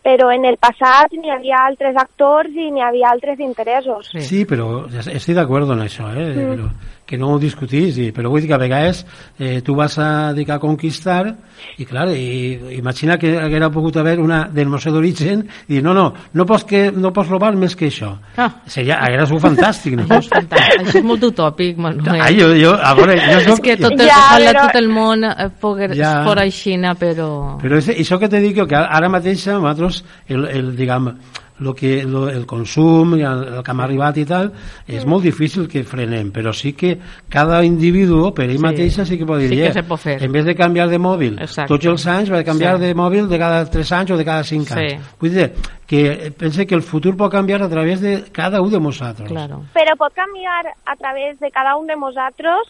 [0.06, 4.12] però en el passat n'hi havia altres actors i n'hi havia altres interessos.
[4.14, 4.22] Sí.
[4.28, 6.28] Sí, però estic d'acord en això, eh?
[6.36, 6.52] Mm.
[6.54, 6.70] però
[7.06, 9.04] que no ho discutís, però vull dir que a vegades
[9.38, 11.36] eh, tu vas a, dic, a conquistar
[11.78, 15.94] i clar, i, imagina que haguera pogut haver una del Museu d'Origen i dir, no,
[15.94, 18.10] no, no pots, que, no pots robar més que això.
[18.42, 18.50] Ah.
[18.66, 20.06] Seria, haguera sigut fantàstic, no?
[20.10, 20.82] Això és fantàstic.
[20.88, 22.22] Això és molt utòpic, Manuel.
[22.26, 24.82] Ai, jo, jo, a veure, jo és soc, que tot el, Ja, ojalà però- tot
[24.82, 26.02] el món eh, pogués Ja.
[26.10, 26.26] ja.
[26.26, 27.30] fora aixina, però...
[27.62, 31.14] Però és, això que te dic jo, que ara mateix nosaltres, el, el, diguem,
[31.60, 34.52] lo que, lo, el consum, el, el que hem arribat i tal,
[34.88, 36.98] és molt difícil que frenem, però sí que
[37.30, 38.64] cada individu, per ell Sí.
[38.64, 40.90] mateixa, sí que pot dir, Sí que "Eh, se pot fer." en vez de canviar
[40.90, 41.68] de mòbil Exacte.
[41.70, 42.84] tots els anys, va a canviar Sí.
[42.86, 44.80] de mòbil de cada 3 anys o de cada 5 Sí.
[44.80, 45.02] anys.
[45.20, 45.52] Vull dir,
[45.88, 49.30] que pense que el futur pot canviar a través de cada un de nosaltres.
[49.30, 49.64] Claro.
[49.74, 52.68] Però pot canviar a través de cada un de nosaltres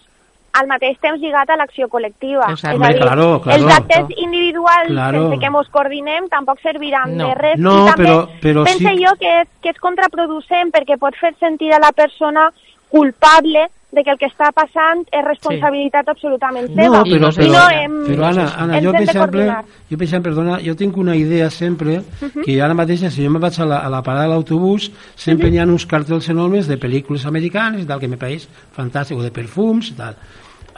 [0.60, 2.50] al mateix temps lligat a l'acció col·lectiva.
[2.52, 2.78] Exacte.
[2.78, 3.58] És a dir, claro, claro.
[3.62, 5.24] els actes individuals Claro.
[5.30, 7.28] sense que ens coordinem tampoc serviran No.
[7.28, 7.60] de res.
[7.60, 11.16] No, I també però- però pense sí- jo que és, que és contraproducent perquè pot
[11.20, 12.50] fer sentir a la persona
[12.90, 16.98] culpable de que el que està passant és responsabilitat absolutament seva.
[16.98, 19.46] No, però, però, no hem, però Anna, Anna jo, per exemple,
[19.90, 22.02] jo, per exemple, perdona, jo tinc una idea sempre,
[22.44, 25.48] que ara mateix, si jo me vaig a la, a la parada de l'autobús, sempre
[25.50, 29.32] hi ha uns cartells enormes de pel·lícules americanes tal, que me pareix fantàstic, o de
[29.32, 30.16] perfums i tal.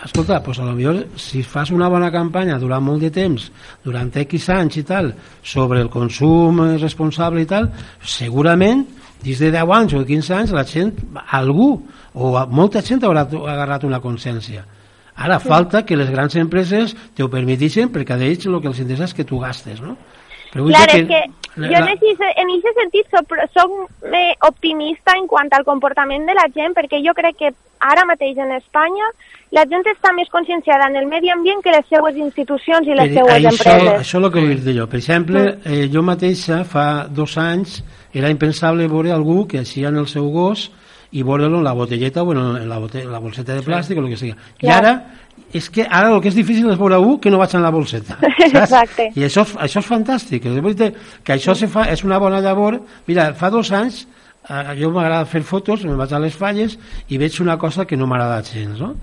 [0.03, 3.47] Escolta, pues a lo millor si fas una bona campanya durant molt de temps,
[3.83, 5.09] durant X anys i tal,
[5.41, 7.71] sobre el consum responsable i tal,
[8.05, 8.85] segurament
[9.23, 10.93] dins de 10 anys o de 15 anys la gent,
[11.33, 11.71] algú
[12.13, 14.67] o molta gent haurà agarrat una consciència.
[15.17, 18.83] Ara falta que les grans empreses te ho permetixen perquè a ells el que els
[18.83, 19.97] interessa és que tu gastes, no?
[20.53, 21.21] Però Clar, dir és que
[21.57, 23.71] jo la- en aquest sentit soc, soc
[24.13, 28.37] eh, optimista en quant al comportament de la gent perquè jo crec que ara mateix
[28.37, 29.05] en Espanya
[29.51, 33.13] la gent està més conscienciada en el medi ambient que les seues institucions i les
[33.13, 33.93] seues això, empreses.
[34.01, 34.87] això és el que vull dir jo.
[34.87, 37.83] Per exemple, eh, jo mateixa fa dos anys
[38.13, 40.71] era impensable veure algú que aixia en el seu gos
[41.11, 44.09] i veure-lo en la botelleta o en la, bote, la bolseta de plàstic o el
[44.09, 44.35] que sigui.
[44.59, 44.77] I Clar.
[44.77, 44.93] ara,
[45.53, 47.69] és que ara el que és difícil és veure algú que no vaig en la
[47.71, 48.17] bolseta.
[48.21, 48.53] saps?
[48.53, 49.09] Exacte.
[49.15, 50.45] I això, això és fantàstic.
[50.45, 50.91] A
[51.23, 52.81] que això se fa, és una bona llavor.
[53.07, 54.05] Mira, fa dos anys
[54.49, 56.77] eh, jo m'agrada fer fotos, me vaig a les falles
[57.09, 58.95] i veig una cosa que no m'agrada gens, no?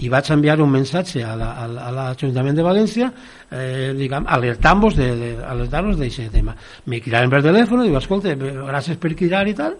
[0.00, 3.10] i vaig enviar un missatge a la- a la- a l'Ajuntament de València
[3.50, 6.54] eh, diguem, alertant-vos d'aquest tema.
[6.86, 9.76] Me cridaren per telèfon i dic, escolta, eh, gràcies per cridar i tal,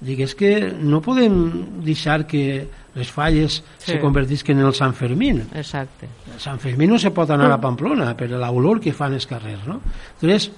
[0.00, 3.92] dic, és que no podem deixar que les falles Sí.
[3.92, 5.44] se convertisquen en el Sant Fermín.
[5.54, 6.06] Exacte.
[6.34, 9.66] A Sant Fermín no se pot anar a Pamplona per l'olor que fan els carrers,
[9.66, 9.80] no?
[10.20, 10.50] Entonces,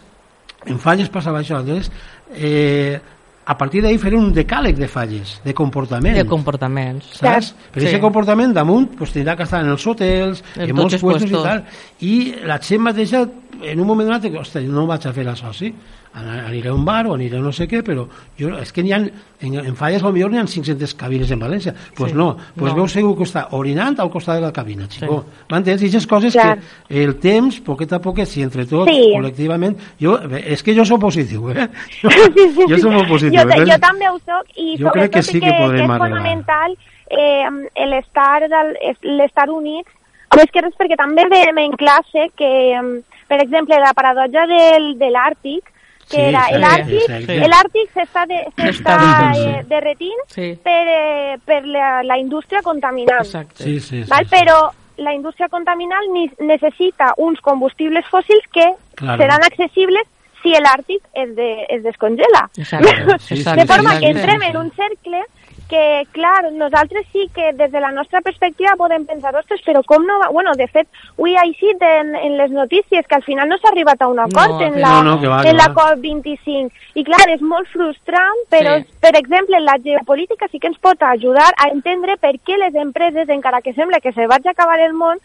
[0.67, 1.61] en falles passava això.
[1.61, 1.91] Entonces,
[2.35, 3.01] eh,
[3.47, 6.15] a partir d'ahí faré un decàleg de falles, de comportament.
[6.17, 7.17] De comportaments.
[7.17, 7.55] saps?
[7.73, 7.89] Per Sí.
[7.89, 11.33] aquest comportament damunt pues, tindrà que estar en els hotels, En en, molts puestos i
[11.33, 11.65] tal.
[12.01, 13.29] I la gent mateixa,
[13.63, 15.75] en un moment dic, ostres, no vaig a fer això, sí?
[16.13, 18.03] Aniré a un bar o aniré a no sé què, però
[18.37, 21.71] jo, és que n'hi ha, en, en falles potser n'hi ha 500 cabines en València.
[21.73, 22.17] Doncs pues Sí.
[22.19, 22.79] no, pues No.
[22.81, 25.25] veus segur que està orinant al costat de la cabina, xico.
[25.49, 25.83] M'entens?
[25.83, 26.59] I aquestes coses Clar.
[26.89, 29.13] que el temps, poquet a poquet, si entre tots, Sí.
[29.15, 29.77] col·lectivament...
[30.01, 31.69] Jo, és que jo soc positiu, eh?
[32.03, 32.81] Jo, Sí, sí, jo sí.
[32.83, 33.37] soc molt positiu.
[33.39, 35.99] Jo, entonces- jo també ho soc i jo crec que sí que podrem és arribar.
[36.09, 36.77] fonamental
[37.09, 37.47] eh,
[37.87, 39.91] l'estar units
[40.37, 44.97] més que res perquè també veiem en classe que, em, per exemple, la paradoja del,
[44.99, 45.71] de l'Àrtic,
[46.11, 47.37] que Sí, era sí, el Àrtic, exacte.
[47.47, 49.45] el Àrtic s'està de, sí.
[49.47, 50.49] eh, derretint Sí.
[50.63, 53.23] per, eh, per la, la indústria contaminant.
[53.25, 53.63] Exacte.
[53.65, 54.27] Sí, sí, sí, Val?
[54.27, 54.31] sí.
[54.37, 54.59] Però
[54.99, 58.67] la indústria contaminant necessita uns combustibles fòssils que
[59.01, 59.17] Claro.
[59.23, 60.05] seran accessibles
[60.43, 62.51] si l'Àrtic es, de, es descongela.
[62.57, 62.91] Exacte.
[63.21, 63.61] Sí, sí, Exacte.
[63.63, 64.47] de forma sí, que sí, entrem sí.
[64.49, 65.23] en un cercle
[65.71, 70.03] que, clar, nosaltres sí que des de la nostra perspectiva podem pensar, ostres, però com
[70.05, 70.29] no va...
[70.35, 73.71] Bueno, de fet, avui ha eixit en, en les notícies que al final no s'ha
[73.71, 75.95] arribat a un acord No, en la, no, no, que va, que en la va.
[75.95, 76.71] COP25.
[77.01, 78.89] I clar, és molt frustrant, però, Sí.
[79.01, 83.29] per exemple, la geopolítica sí que ens pot ajudar a entendre per què les empreses,
[83.31, 85.23] encara que sembla que se vaig acabar el món,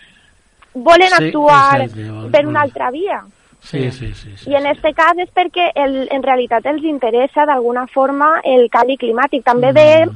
[0.75, 3.23] volen Sí, actuar exacte, per una altra via.
[3.61, 4.31] Sí, sí, sí.
[4.37, 8.69] sí, I en este cas és perquè el, en realitat els interessa d'alguna forma el
[8.69, 9.43] canvi climàtic.
[9.43, 9.75] També Mm.
[9.75, 10.11] veiem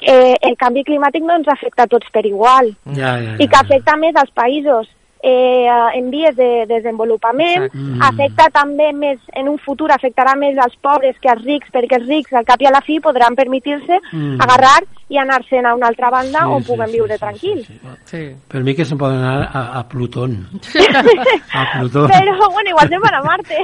[0.00, 3.48] que el canvi climàtic no ens afecta a tots per igual Ja, ja, ja, i
[3.48, 4.88] que afecta més als països
[5.26, 5.66] eh,
[5.98, 7.78] en vies de desenvolupament, Exacte.
[7.78, 8.02] Mm.
[8.02, 12.06] afecta també més, en un futur afectarà més als pobres que als rics, perquè els
[12.06, 14.40] rics al cap i a la fi podran permetir-se Mm.
[14.40, 17.66] agarrar i anar-se'n a una altra banda Sí, on sí, puguen sí, viure sí, tranquils.
[17.66, 17.96] sí, sí.
[18.04, 18.22] Sí.
[18.48, 20.46] Per mi que se'n poden anar a, a Plutón.
[21.54, 22.08] a Plutón.
[22.10, 23.56] Però, bueno, igual se'n van a Marte,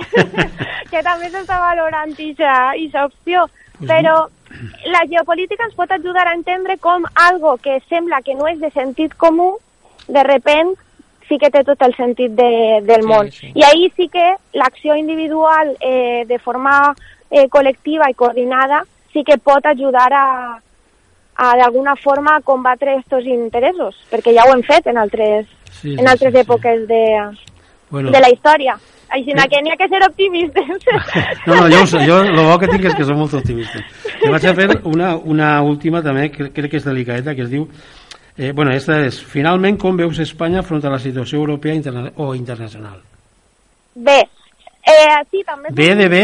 [0.91, 3.47] que també s'està valorant aquesta opció.
[3.83, 4.29] Però
[4.87, 8.71] la geopolítica ens pot ajudar a entendre com algo que sembla que no és de
[8.71, 9.57] sentit comú,
[10.09, 10.75] de repent
[11.33, 12.51] sí que té tot el sentit de,
[12.85, 13.31] del Sí, món.
[13.33, 13.53] sí.
[13.57, 16.93] I ahí sí que l'acció individual eh, de forma
[17.31, 18.83] eh, col·lectiva i coordinada
[19.15, 20.27] sí que pot ajudar a,
[21.37, 25.95] a d'alguna forma a combatre aquests interessos, perquè ja ho hem fet en altres, Sí,
[25.95, 26.45] sí, en altres sí, sí.
[26.45, 27.03] èpoques de,
[27.89, 28.77] Bueno, de la història.
[29.13, 30.69] Així que n'hi ha que ser optimistes.
[31.47, 33.83] no, no, jo, jo el bo que tinc és que som molt optimistes.
[34.25, 37.51] I vaig a fer una, una última també, que crec que és delicadeta, que es
[37.53, 37.67] diu...
[38.37, 42.35] Eh, bueno, esta és, finalment, com veus Espanya front a la situació europea interna o
[42.35, 43.03] internacional?
[43.95, 44.23] Bé,
[44.89, 45.69] eh, sí, també...
[45.69, 46.23] és B de B?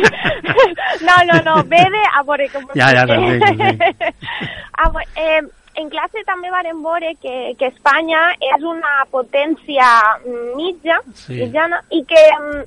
[1.06, 2.02] no, no, no, B de...
[2.10, 2.66] A veure, com...
[2.80, 4.02] Ja, ja, t'entenc.
[4.82, 5.42] a veure, eh,
[5.76, 9.86] en classe també varen veure que, que Espanya és una potència
[10.24, 11.38] mm, mitja, Sí.
[11.44, 12.64] mitjana, i que mm,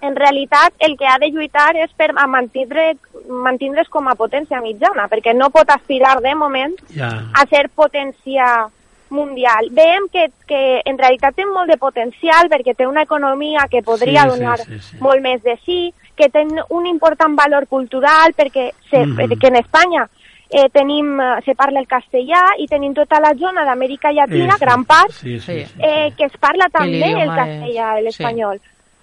[0.00, 2.96] en realitat el que ha de lluitar és per mantindre,
[3.28, 7.08] mantindre's com a potència mitjana, perquè no pot aspirar de moment Ja.
[7.34, 8.68] a ser potència
[9.10, 9.68] mundial.
[9.72, 14.24] Veiem que, que en realitat té molt de potencial perquè té una economia que podria
[14.24, 14.96] Sí, sí, donar sí, sí.
[15.00, 19.16] molt més de sí, que té un important valor cultural perquè, se, Mhm.
[19.16, 20.08] perquè en Espanya
[20.50, 24.58] eh, tenim, eh, se parla el castellà i tenim tota la zona d'Amèrica Llatina, Sí,
[24.58, 24.64] sí.
[24.64, 25.64] gran part, Sí, sí, Sí.
[25.66, 25.80] sí.
[25.82, 28.58] eh, que es parla també el castellà, l'espanyol.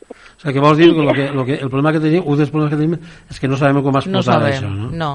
[0.09, 2.37] O sigui, que vols dir que, lo que, lo que el problema que tenim, un
[2.37, 2.99] dels problemes que tenim
[3.31, 4.89] és que no sabem com No explotar sabem, això, no?
[4.91, 5.13] no.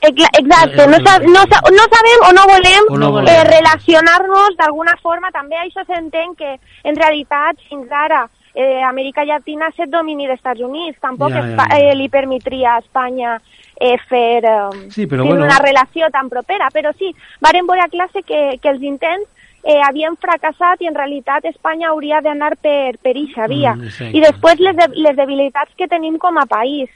[0.00, 3.08] Ex- Exacte, Eh, no, eh, sa no, sa no sabem o no volem, O no
[3.08, 3.44] eh, volem.
[3.50, 5.30] relacionar-nos d'alguna forma.
[5.30, 10.38] També això s'entén que, en realitat, fins ara, eh, Amèrica Llatina ha estat domini dels
[10.38, 10.98] Estats Units.
[11.00, 11.78] Tampoc Ja, ja, ja.
[11.78, 13.40] Eh, li permetria a Espanya
[13.80, 15.44] eh, fer, eh, Sí, però bueno.
[15.44, 16.68] una relació tan propera.
[16.72, 19.28] Però sí, varen veure a classe que, que els intents
[19.64, 23.74] eh, havien fracassat i en realitat Espanya hauria d'anar per, per eixa via.
[23.74, 24.16] Mm, exacte.
[24.16, 26.88] I després les, de, les debilitats que tenim com a país.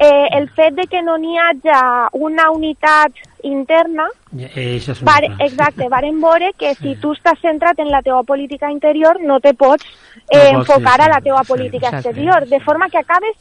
[0.00, 1.74] Eh, el fet de que no n'hi hagi
[2.16, 5.36] una unitat interna, eh, això és altra.
[5.44, 9.52] exacte, varen veure que si tu estàs centrat en la teva política interior no te
[9.52, 12.08] pots No eh, pots, enfocar sí, a la sí, teva sí, política exacte.
[12.08, 13.36] exterior, de forma que acabes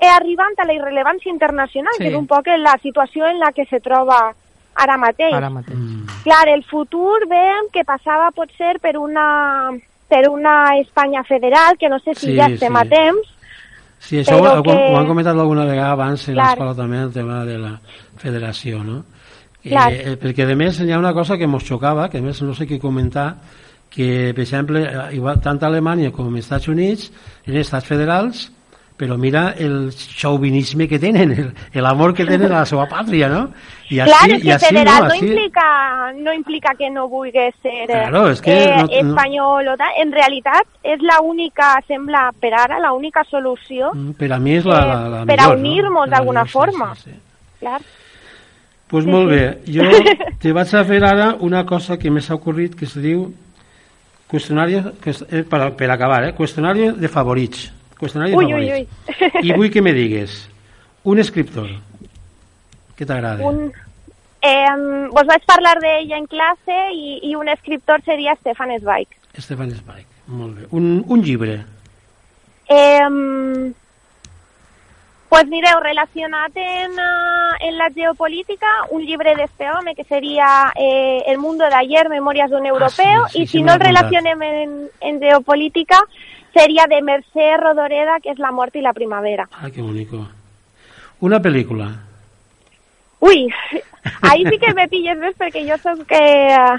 [0.00, 2.04] eh, arribant a la irrellevància internacional, Sí.
[2.04, 4.34] que és un poc la situació en la que se troba
[4.74, 5.34] ara mateix.
[5.34, 5.76] Ara mateix.
[5.78, 6.06] Mm.
[6.24, 9.70] Clar, el futur veiem que passava potser per una
[10.08, 12.78] per una Espanya federal, que no sé si Sí, ja estem sí.
[12.78, 13.28] a temps,
[14.02, 17.44] Sí, això ho, que- ho han comentat alguna vegada abans en l'escola també, el tema
[17.44, 17.80] de la
[18.16, 19.04] federació, no?
[19.62, 19.92] Clar.
[19.92, 22.52] Eh, perquè, a més, hi ha una cosa que ens xocava, que a més no
[22.52, 23.36] sé què comentar,
[23.88, 27.12] que, per exemple, eh, igual, tant Alemanya com els Estats Units
[27.46, 28.50] eren estats federals,
[29.02, 33.26] però mira el chauvinisme que tenen, el, el amor que tenen a la seva pàtria,
[33.32, 33.48] no?
[33.90, 35.26] I així, Clar, és i que així federal no, no, així...
[35.32, 35.64] implica,
[36.22, 39.98] no implica que no vulgui ser Claro, és que eh, no- no- espanyol o tal.
[40.04, 44.54] En realitat, és la única, sembla per ara, la única solució Mm, Per a mi
[44.60, 46.06] és la, la, la eh, per a millor, unir-nos no?
[46.06, 46.92] Per d'alguna forma.
[46.94, 47.18] Sí, sí.
[47.60, 47.80] Clar.
[48.92, 49.34] Pues Sí, molt sí.
[49.34, 49.44] bé.
[49.66, 49.90] Jo
[50.46, 53.26] te vaig a fer ara una cosa que m'ha ocorrit que es diu
[54.30, 56.34] qüestionari, eh, per, per acabar, eh?
[56.38, 57.66] qüestionari de favorits.
[58.02, 59.46] Qüestionari de Ui, ui, ui.
[59.46, 60.40] I vull que me digues
[61.06, 61.70] un escriptor
[62.98, 63.46] que t'agrada.
[63.46, 63.68] Un,
[64.42, 64.72] eh,
[65.14, 69.06] vos vaig parlar d'ell en classe i, i un escriptor seria Stefan Zweig.
[69.38, 70.08] Stefan Zweig.
[70.26, 70.66] Molt bé.
[70.74, 71.60] Un, un llibre.
[72.70, 73.06] Eh,
[75.32, 76.90] pues mireu, relacionat en,
[77.60, 82.50] en la geopolítica, un llibre d'este home que seria eh, El mundo de ayer, Memorias
[82.50, 86.02] de un europeo, Ah, sí, sí, i si no el relacionem en, en geopolítica,
[86.52, 89.48] seria de Mercè Rodoreda, que és La mort i la primavera.
[89.56, 90.20] Ah, que bonico.
[91.20, 91.88] Una pel·lícula.
[93.20, 93.48] Ui,
[94.28, 96.76] ahí sí que me pilles més perquè jo soc eh,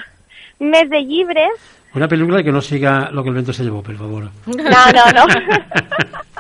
[0.60, 1.58] més de llibres.
[1.98, 4.30] Una pel·lícula que no siga lo que el vento se llevó, per favor.
[4.46, 5.26] No, no, no.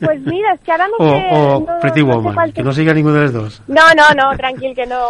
[0.00, 1.28] pues mira, es que ara no O, sé...
[1.32, 3.62] o no, Pretty no sé Woman, qual que no siga ningú de les dos.
[3.68, 5.00] No, no, no, tranquil, que no,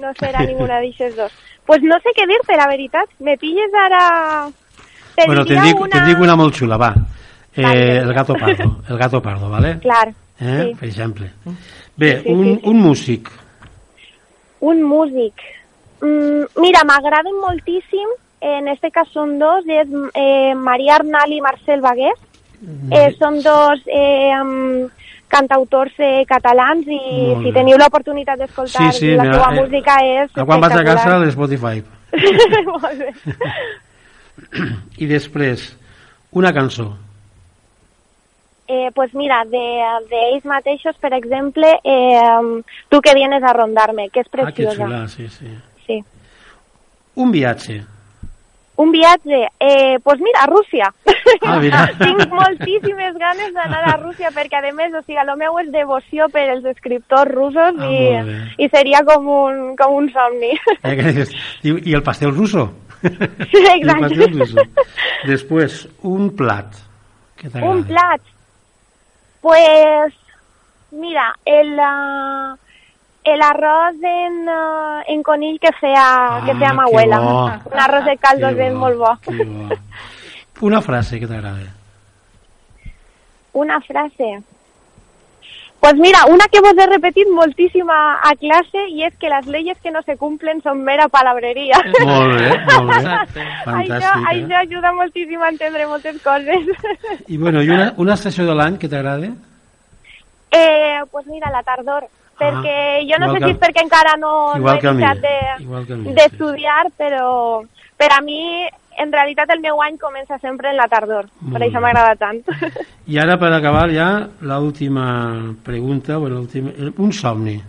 [0.00, 1.32] no serà ninguna d'aixes dos.
[1.66, 3.08] Pues no sé què dir-te, la veritat.
[3.20, 4.48] Me pilles ara...
[5.16, 5.90] Te bueno, te'n diria dic, una...
[5.96, 6.94] te'n dic una molt xula, va.
[7.54, 9.78] Eh, el gato pardo, el gato pardo, ¿vale?
[9.80, 10.08] Clar,
[10.40, 10.68] Eh?
[10.70, 10.74] sí.
[10.80, 11.30] Per exemple.
[11.96, 12.68] Bé, Sí, sí, un, sí, sí.
[12.70, 13.30] un músic.
[14.60, 15.34] Un músic.
[16.00, 18.08] Mm, mira, m'agraden moltíssim,
[18.40, 22.16] en este cas són dos, és eh, Maria Arnal i Marcel Bagués.
[22.92, 24.36] Eh, són dos eh,
[25.32, 27.00] cantautors eh, catalans i
[27.42, 30.72] si teniu l'oportunitat d'escoltar Sí, sí, la mira, seva eh, música és A quan vaig
[30.72, 31.26] a casa, espectacular.
[31.26, 31.82] l'Spotify.
[32.70, 33.12] Molt bé.
[34.98, 35.76] I després,
[36.32, 36.90] una cançó.
[38.70, 39.62] Eh, pues mira, de,
[40.10, 44.62] de ells mateixos, per exemple, eh, Tu que vienes a rondarme, que és Ah, que
[44.62, 44.84] preciosa.
[44.84, 45.48] xula, sí, sí.
[45.86, 46.04] sí.
[47.16, 47.80] Un viatge.
[48.80, 50.88] Un viatge, eh, pues mira, a Rússia.
[51.42, 51.82] Ah, mira.
[52.00, 56.28] Tinc moltíssimes ganes d'anar a Rússia perquè, a més, o sigui, el meu és devoció
[56.32, 60.54] per els escriptors russos Ah, i, i seria com un, com un somni.
[60.80, 61.26] Eh,
[61.64, 62.70] diu, I el pastel ruso.
[63.02, 64.00] Sí, I el exacte.
[64.06, 64.64] pastel ruso.
[65.28, 65.78] Després,
[66.08, 66.80] un plat.
[67.36, 67.52] Que.
[67.60, 68.32] Un plat.
[69.44, 70.16] Pues,
[70.92, 72.56] mira, el, ah,
[73.32, 77.18] el arroz en, ah, en conill que feia, que feia ma Ah, abuela.
[77.20, 77.44] bo.
[77.72, 79.18] Un arroz de caldos Que ben molt bo.
[79.26, 79.76] bo.
[80.66, 81.72] Una frase que t'agrada.
[83.52, 84.42] Una frase.
[85.80, 89.46] Pues mira, una que vos he repetit moltíssim a, a clase i és que les
[89.46, 91.78] leyes que no se cumplen són mera palabreria.
[92.04, 92.98] Molt bé, molt bé.
[93.00, 93.14] Això,
[93.64, 93.94] Fantàstic.
[94.28, 94.56] això Eh?
[94.60, 96.68] ajuda moltíssim a entendre moltes coses.
[97.28, 99.32] I, bueno, i una, una estació de l'any que t'agrada?
[100.52, 102.04] Eh, pues mira, la tardor,
[102.40, 102.76] perquè
[103.08, 105.56] jo no sé que- si és perquè encara no, no he deixat mi, de-
[106.08, 106.14] sí.
[106.16, 107.62] d'estudiar, però
[108.00, 108.66] per a mi,
[108.98, 111.26] en realitat, el meu any comença sempre en la tardor.
[111.40, 112.40] Molt per això m'agrada tant.
[113.06, 116.40] I ara, per acabar, ja, l'última pregunta, bueno,
[116.96, 117.60] un somni.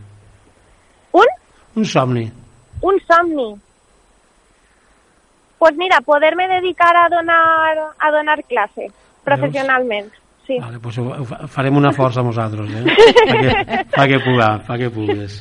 [1.11, 1.27] Un?
[1.75, 2.31] Un somni.
[2.81, 3.55] Un somni.
[5.59, 8.87] Pues mira, poder-me dedicar a donar, a donar clase
[9.23, 10.11] professionalment.
[10.51, 10.57] Sí.
[10.59, 10.97] Vale, pues
[11.47, 12.95] farem una força a nosaltres, eh?
[13.29, 13.51] Fa que,
[13.95, 15.37] fa que puga, fa que pugues.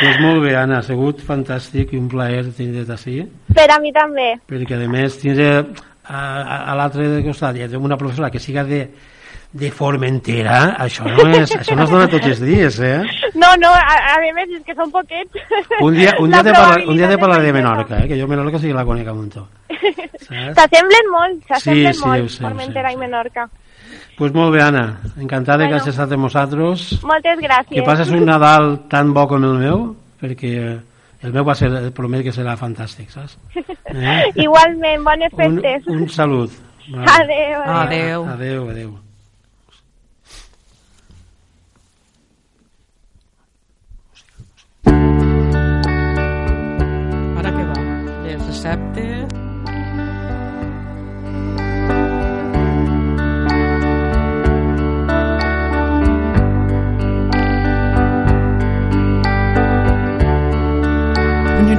[0.00, 3.22] Pues molt bé, Anna, ha sigut fantàstic i un plaer tindre't així,
[3.56, 4.34] Per a mi també.
[4.50, 8.82] perquè a més tindre a, a, a l'altre costat ja una professora que siga de,
[9.52, 13.00] de Formentera, això no, és, això no es dona tots els dies, eh?
[13.34, 15.40] No, no, a, a més és que són poquets.
[15.80, 18.08] Un dia, un dia, te, parla, un dia te parlaré de Menorca, eh?
[18.12, 19.48] que jo Menorca sí que la conec a muntó.
[20.30, 23.48] S'assemblen molt, s'assemblen Sí, sí, molt, sé, Formentera sé, i Menorca.
[24.20, 25.76] Pues molt bé, Anna, encantada que Bueno.
[25.80, 26.82] hagis estat amb nosaltres.
[27.08, 27.74] Moltes gràcies.
[27.78, 30.52] Que passes un Nadal tan bo com el meu, perquè
[31.22, 33.38] el meu va ser, promet que serà fantàstic, saps?
[33.90, 34.30] Eh?
[34.44, 35.86] Igualment, bones Un, festes.
[35.88, 36.50] un salut.
[36.94, 38.28] Adéu, adéu.
[38.28, 38.28] Adéu.
[38.28, 38.90] Adéu, adéu.
[47.40, 47.78] Ara què va?
[48.26, 49.19] Les receptes...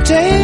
[0.04, 0.41] day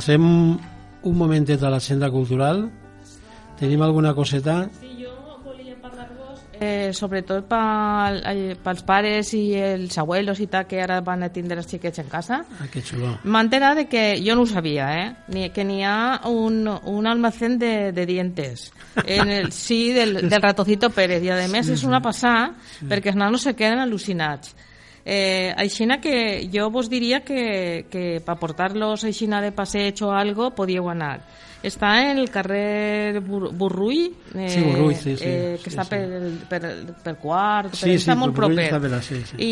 [0.00, 2.64] passem un momentet a l'agenda cultural.
[3.60, 4.62] Tenim alguna coseta?
[6.60, 11.30] Eh, sobretot pel, eh, pels pares i els abuelos i tal que ara van a
[11.32, 13.16] tindre els xiquets en casa Ah, que xulo.
[13.24, 15.14] m'he de que jo no ho sabia eh?
[15.28, 18.72] Ni, que n'hi ha un, un almacén de, de dientes
[19.06, 22.52] en el sí del, del Ratocito Pérez i a més és una passada
[22.86, 24.52] perquè els nanos se queden al·lucinats
[25.04, 30.50] Eh, aixina que jo vos diria que, que per portar-los aixina de passeig o algo
[30.54, 31.20] podíeu anar.
[31.60, 35.84] Està en el carrer Bur Burrull, eh, Sí, Burrull, sí, sí, eh, que sí, està
[35.84, 35.90] sí.
[35.90, 36.70] per, per,
[37.04, 38.64] per quart, Sí, per, està sí, molt proper.
[38.70, 39.36] està là, sí, sí.
[39.44, 39.50] I,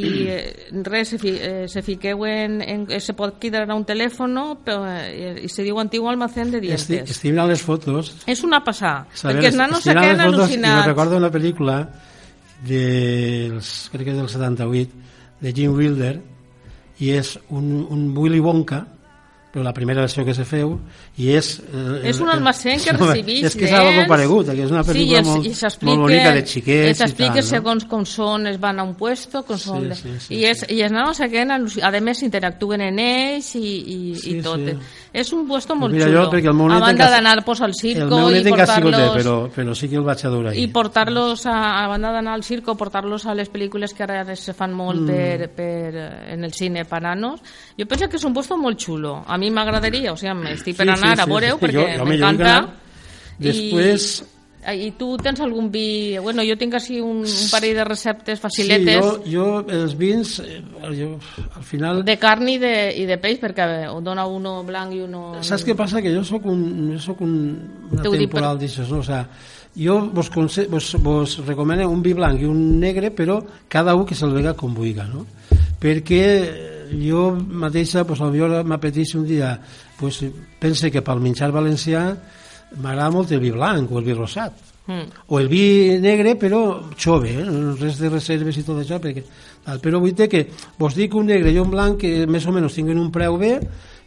[0.00, 0.02] i
[0.34, 4.34] eh, res, se, fi, eh, se fiqueu en, en, se pot cridar a un telèfon
[4.64, 6.88] però, eh, i se diu antiguo almacén de dientes.
[6.90, 10.58] Estic, estic mirant les fotos És una passada, perquè els nanos se queden fotos I
[10.58, 10.86] me al·lucinats.
[10.90, 11.84] recordo una pel·lícula
[12.66, 16.16] dels, crec que del 78 de Jim Wilder
[17.02, 18.84] i és un, un Willy Wonka
[19.52, 20.78] però la primera versió que se feu
[21.22, 21.50] i és...
[21.60, 24.00] eh, És un el- almacén que recibix és que és algo nens.
[24.02, 25.52] comparegut que és una pel·lícula sí, molt, i
[25.86, 27.48] molt bonica de xiquets i s'explica i no?
[27.48, 29.88] segons com són, es van a un puesto, com Sí, són...
[29.90, 33.60] de- sí, sí, I, és, I els nanos al·luci- a més interactuen en ells i,
[33.62, 34.58] i, Sí, i tot.
[34.66, 34.76] sí.
[35.12, 36.22] És un puesto molt mira, xulo.
[36.24, 39.12] jo, perquè el meu a banda d'anar pues, al circo i portar-los...
[39.16, 42.74] però, però sí que el vaig adorar I portar-los a, a banda d'anar al circo,
[42.80, 45.06] portar-los a les pel·lícules que ara se fan molt Mm.
[45.06, 47.40] per, per, eh, en el cine per nanos.
[47.78, 49.24] Jo penso que és un puesto molt xulo.
[49.26, 51.64] A mi m'agradaria, o sigui, estic per Sí, anar sí, a veure-ho sí.
[51.66, 52.58] perquè m'encanta.
[53.38, 54.22] Després-
[54.62, 56.16] I, I tu tens algun vi...
[56.22, 60.36] Bueno, jo tinc així un, un parell de receptes faciletes Sí, jo, jo els vins,
[60.38, 60.60] eh,
[60.94, 61.08] jo,
[61.56, 62.04] al final...
[62.06, 65.24] de carn i de, i de peix, perquè ho dona uno blanc i uno...
[65.42, 65.98] Saps què passa?
[66.04, 67.34] Que jo sóc un, jo sóc un,
[67.90, 69.00] una T'ho dic per- temporal d'això, no?
[69.02, 69.24] O sea,
[69.74, 74.06] jo vos, conse- vos, vos recomano un vi blanc i un negre, però cada un
[74.06, 75.26] que se'l vega com vulga, no?
[75.82, 76.22] Perquè
[77.02, 79.56] jo mateixa, pues, potser m'apeteix un dia,
[80.02, 80.18] pues,
[80.58, 82.02] pense que pel menjar valencià
[82.82, 85.04] m'agrada molt el vi blanc o el vi rosat Mm.
[85.30, 87.44] o el vi negre però xove, eh?
[87.78, 89.22] res de reserves i tot això perquè,
[89.62, 89.78] tal.
[89.78, 90.40] però vull dir que
[90.76, 93.60] vos dic un negre i un blanc que més o menys tinguin un preu bé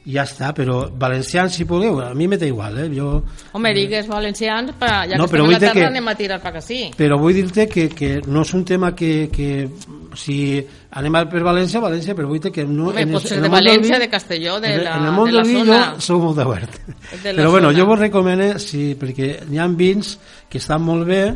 [0.06, 2.90] ja està, però valencians si podeu a mi m'és igual, eh?
[2.94, 6.08] jo, Home, digues valencians, pa, ja No, que però estem a la terra que- anem
[6.08, 6.92] a tirar que sí.
[6.98, 9.68] però vull dir-te que, que no és un tema que, que
[10.16, 12.90] si anem per València, València, però vull dir que no...
[12.90, 15.12] Home, en pot el- ser en de València, vi- de Castelló, de la- en el
[15.12, 15.82] món de la zona.
[15.96, 16.78] jo sou molt obert.
[17.24, 17.80] De Però bueno, zona.
[17.80, 21.36] jo vos recomano, sí, perquè n'hi ha vins que estan molt bé,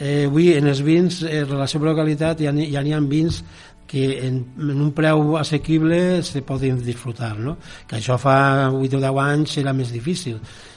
[0.00, 2.94] eh, avui en els vins, eh, en relació amb la qualitat, ja n'hi ja n'hi
[2.94, 3.42] ha vins
[3.90, 7.56] que en, en un preu assequible se poden disfrutar, no?
[7.90, 10.36] que això fa 8 o 10 anys era més difícil.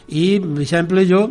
[0.09, 1.27] I, per exemple, jo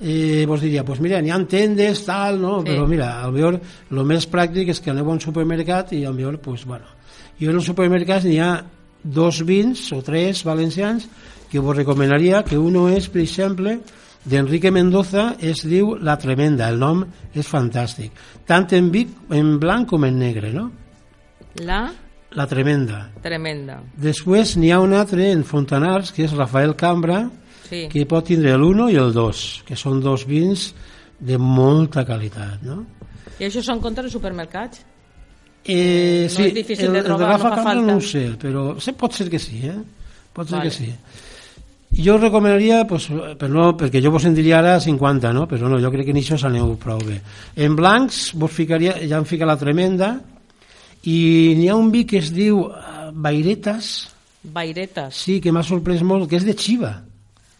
[0.00, 2.56] eh, vos diria, pues mira, n'hi ha tendes, tal, no?
[2.64, 2.72] Sí.
[2.72, 6.18] però mira, al millor el més pràctic és que aneu a un supermercat i al
[6.18, 6.90] millor, pues, bueno,
[7.38, 8.64] jo en els supermercats n'hi ha
[9.04, 11.06] dos vins o tres valencians
[11.50, 13.78] que vos recomanaria, que uno és, per exemple,
[14.24, 19.88] d'Enrique Mendoza, es diu La Tremenda, el nom és fantàstic, tant en, vi, en blanc
[19.94, 20.70] com en negre, no?
[21.56, 21.92] La
[22.32, 23.10] La Tremenda.
[23.22, 23.80] tremenda.
[23.96, 27.28] Després n'hi ha un altre en Fontanars, que és Rafael Cambra,
[27.68, 27.88] Sí.
[27.90, 30.72] que pot tindre l'1 i el 2, que són dos vins
[31.18, 32.84] de molta qualitat, no?
[33.38, 34.80] I això són contra els supermercats?
[35.64, 37.86] Eh, No sí, és difícil el, de el trobar, Rafa no fa Cambra falta.
[37.92, 39.76] no ho sé, però sí, pot ser que sí, eh?
[40.32, 40.70] Pot ser Vale.
[40.70, 40.94] que sí.
[41.92, 45.48] Jo recomanaria, pues, per no, perquè jo vos en diria ara 50, no?
[45.48, 47.20] però no, jo crec que en això s'aneu prou bé.
[47.56, 50.20] En blancs vos ficaria, ja em fica la tremenda,
[51.08, 54.10] i n'hi ha un vi que es diu eh, Bairetas,
[54.42, 55.14] Bairetes.
[55.16, 56.94] sí, que m'ha sorprès molt, que és de Xiva.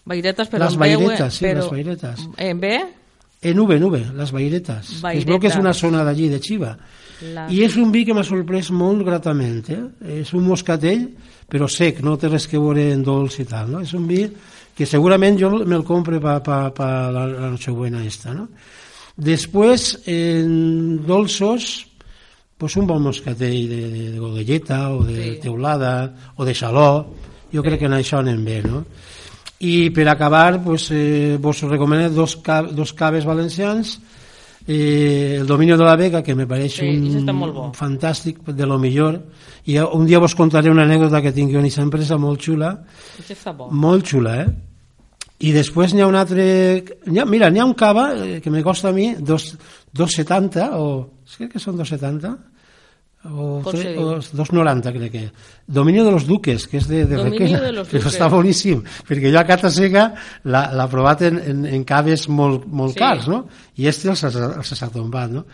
[0.04, 1.62] Bairetes, però Les en B, Bairetes, sí, però...
[1.62, 2.24] les Bairetes.
[2.36, 2.72] En B?
[3.42, 4.94] En V, en V, les Bairetes.
[5.14, 6.74] Es veu que és una zona d'allí, de Xiva.
[7.34, 7.46] La...
[7.52, 9.62] I és un vi que m'ha sorprès molt gratament.
[9.72, 9.80] Eh?
[10.20, 11.06] És un moscatell,
[11.48, 13.70] però sec, no té res que veure en dolç i tal.
[13.72, 13.80] No?
[13.84, 14.26] És un vi
[14.76, 18.32] que segurament jo me'l compre per pa, pa, pa la, la Nochebuena esta.
[18.36, 18.48] No?
[19.20, 21.89] Després, en dolços,
[22.60, 25.30] pues un bon moscatell de, de, de godelleta o de Sí.
[25.34, 25.40] sí.
[25.48, 25.94] teulada
[26.36, 27.06] o de xaló,
[27.50, 28.84] jo crec que en això anem bé, no?
[29.64, 33.98] I per acabar, pues, eh, vos recomano dos, ca dos caves valencians,
[34.66, 37.64] eh, el dominio de la Vega, que me pareix Sí, un, molt bo.
[37.68, 39.18] un fantàstic, de lo millor,
[39.66, 42.74] i un dia vos contaré una anècdota que tinc jo en aquesta empresa molt xula,
[43.70, 44.46] molt xula, eh?
[45.40, 46.44] I després n'hi ha un altre...
[47.08, 49.54] Ha, mira, n'hi ha un cava eh, que me costa a mi dos-
[49.96, 50.86] 2,70 o...
[51.36, 52.34] Crec que són 2,70
[53.30, 55.22] o, Pot tre- o 2,90 crec que.
[55.66, 58.06] Dominio de los Duques, que és de, de Dominio Requena, de però Duques.
[58.14, 60.06] està boníssim, perquè jo a Cata Seca
[60.48, 62.98] l'ha provat en, en, en caves molt, molt Sí.
[63.02, 63.42] cars, no?
[63.76, 65.44] I este els, ha- els ha tombat, no?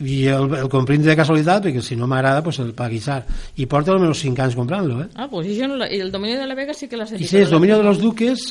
[0.00, 3.18] i el, el comprim de casualitat perquè si no m'agrada pues el paguissar
[3.60, 5.08] i porta almenys 5 anys comprant-lo eh?
[5.14, 5.76] Ah, pues això no.
[5.84, 7.28] I el domini de la Vega sí que l'ha i sentit.
[7.28, 8.46] sí, però Dominio de los Duques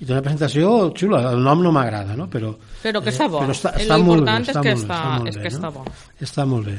[0.00, 2.26] i té una presentació xula, el nom no m'agrada no?
[2.30, 2.50] però,
[2.82, 3.40] Però que està bo.
[3.44, 5.28] però està, Eh, està lo molt bé, és està que molt bé, està- està molt
[5.28, 5.56] és bé, que no?
[5.56, 5.84] està bo.
[6.28, 6.78] està molt bé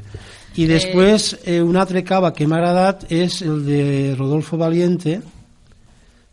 [0.55, 5.21] i després eh, un altre cava que m'ha agradat és el de Rodolfo Valiente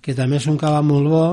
[0.03, 1.25] que també és un cava molt bo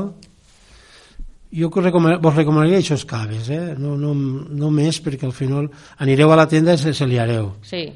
[1.52, 3.74] jo que recoman vos recomanaria aquests caves eh?
[3.78, 7.56] no, no, no més perquè al final anireu a la tenda i se, se liareu
[7.66, 7.88] Sí.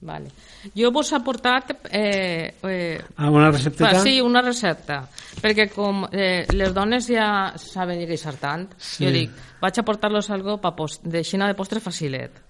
[0.00, 0.28] Vale.
[0.74, 4.00] Jo vos he portat eh, eh, Ah, una recepteta?
[4.00, 5.08] sí, una recepta,
[5.42, 9.04] perquè com eh, les dones ja saben guisar tant, Sí.
[9.04, 12.42] jo dic, vaig a portar-los algo pa post, de xina de postre facilet.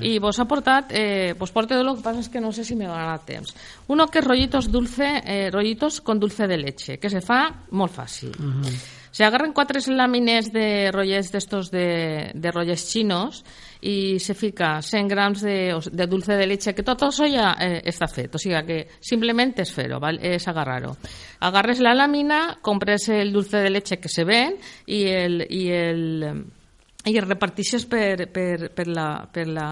[0.00, 2.62] I vos ha portat, eh, vos porto de lo que pasa es que no sé
[2.64, 3.52] si me dar temps.
[3.88, 7.92] Uno que es rollitos dulce, eh, rollitos con dulce de leche, que se fa molt
[7.92, 8.30] fàcil.
[9.10, 13.42] Se agarran quatre làmines de rotllets d'estos de, de rotllets xinos
[13.82, 17.82] i se fica 100 grams de, de dulce de leche, que tot això ja eh,
[17.84, 20.96] està fet, o sigui que simplement és fer-ho, és agarrar-ho.
[21.40, 24.56] Agarres la làmina, compres el dulce de leche que se ven
[24.86, 26.02] i el, i el,
[27.06, 29.68] i el repartixes per, per, per, la, per, la,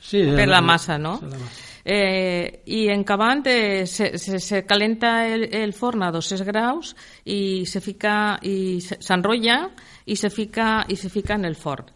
[0.00, 1.18] Sí, per la- la massa, no?
[1.22, 1.66] la massa.
[1.82, 6.90] Eh, I en acabant eh, se, se, se calenta el, el forn a 200 graus
[7.24, 9.62] i se fica i se- s'enrotlla
[10.04, 11.86] i se fica i se fica en el forn.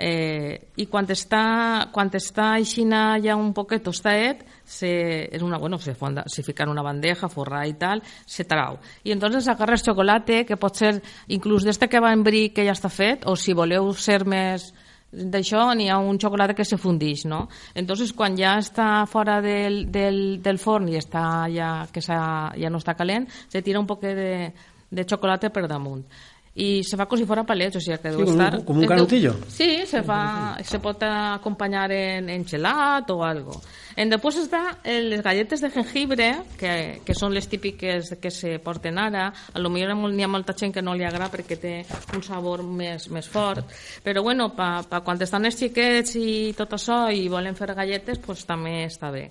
[0.00, 5.76] Eh, I quan està, quan està aixina ja un poquet tostaet, se, en una, bueno,
[5.78, 8.78] se, fonda, se fica en una bandeja, forrada i tal, se trau.
[9.04, 10.94] I entonces agarres xocolate, que pot ser
[11.28, 14.70] inclús d'este que va en bri que ja està fet, o si voleu ser més
[15.10, 17.48] d'això n'hi ha un xocolata que se fundix, no?
[17.74, 22.78] Entonces, quan ja està fora del, del, del forn i està ja, que ja no
[22.78, 24.52] està calent, se tira un poc de,
[24.90, 26.06] de xocolata per damunt.
[26.60, 28.64] I se fa com si fora palets, o sigui que deu com un- estar...
[28.68, 29.34] com un deu- canutillo.
[29.48, 33.54] Sí, se, fa, se pot acompanyar en, en gelat o algo.
[33.96, 36.28] En després està les galletes de jengibre,
[36.60, 39.28] que, que són les típiques que se porten ara.
[39.54, 41.74] A lo millor n'hi ha molta gent que no li agrada perquè té
[42.16, 43.64] un sabor més, més fort.
[44.04, 48.20] Però bueno, pa, pa quan estan els xiquets i tot això i volen fer galletes,
[48.24, 49.30] pues també està bé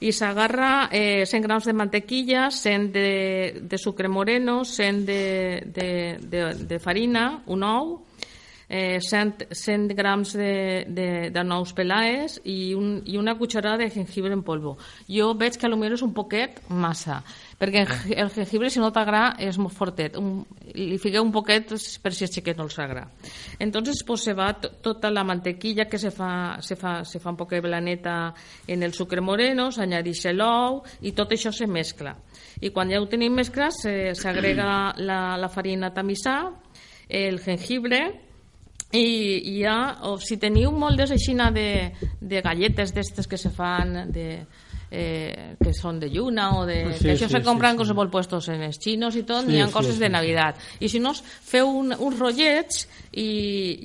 [0.00, 5.24] i s'agarra eh, 100 grams de mantequilla, 100 de, de sucre moreno, 100 de,
[5.66, 5.90] de,
[6.20, 7.90] de, de farina, un ou,
[8.70, 13.90] eh, 100, 100 grams de, de, de nous pelaes i, un, i una cucharada de
[13.90, 14.78] jengibre en polvo.
[15.10, 17.20] Jo veig que millor és un poquet massa,
[17.60, 17.82] perquè
[18.16, 20.14] el- jengibre, si no t'agrada, és molt fortet.
[20.16, 21.68] Un, li fiqueu un poquet
[22.02, 23.10] per si el xiquet no els agrada.
[23.58, 27.30] Entonces, pues, se va to- tota la mantequilla que se fa, se fa, se fa
[27.30, 28.32] un poquet blaneta
[28.66, 32.16] en el sucre moreno, s'añadix l'ou i tot això se mescla.
[32.62, 36.50] I quan ja ho tenim mesclat, se- s'agrega la, la farina tamissà,
[37.08, 38.00] el jengibre,
[38.92, 39.02] i,
[39.52, 44.24] i ja, o si teniu moltes aixina de, de galletes d'estes que se fan de,
[44.90, 47.78] eh, que són de lluna o de, Sí, que això sí, se compran sí, sí.
[47.82, 50.10] qualsevol puestos en els xinos i tot, Sí, n'hi ha sí, coses sí, de.
[50.10, 53.28] Navidad i si no, feu un, uns rotllets i,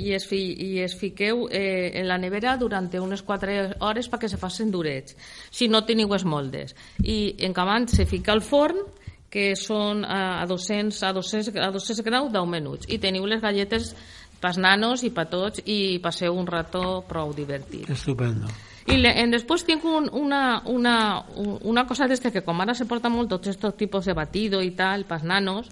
[0.08, 4.30] i, es, fi, i es fiqueu eh, en la nevera durant unes 4 hores perquè
[4.32, 5.16] se facin durets
[5.52, 8.82] si no teniu els moldes i en acabant se fica al forn
[9.30, 13.42] que són a a 200, a 200, a 200 graus 10 minuts i teniu les
[13.42, 13.94] galletes
[14.42, 17.90] pas nanos i pa tots i passeu un rato prou divertit.
[17.90, 18.48] Estupendo.
[18.88, 20.96] I le, en, després tinc un, una, una,
[21.42, 24.62] un- una cosa d'este que com ara se porta molt tots estos tipus de batido
[24.62, 25.72] i tal, pas nanos,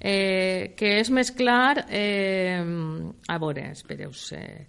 [0.00, 1.86] eh, que és mesclar...
[1.88, 2.60] Eh,
[3.28, 4.66] a veure, espereu eh,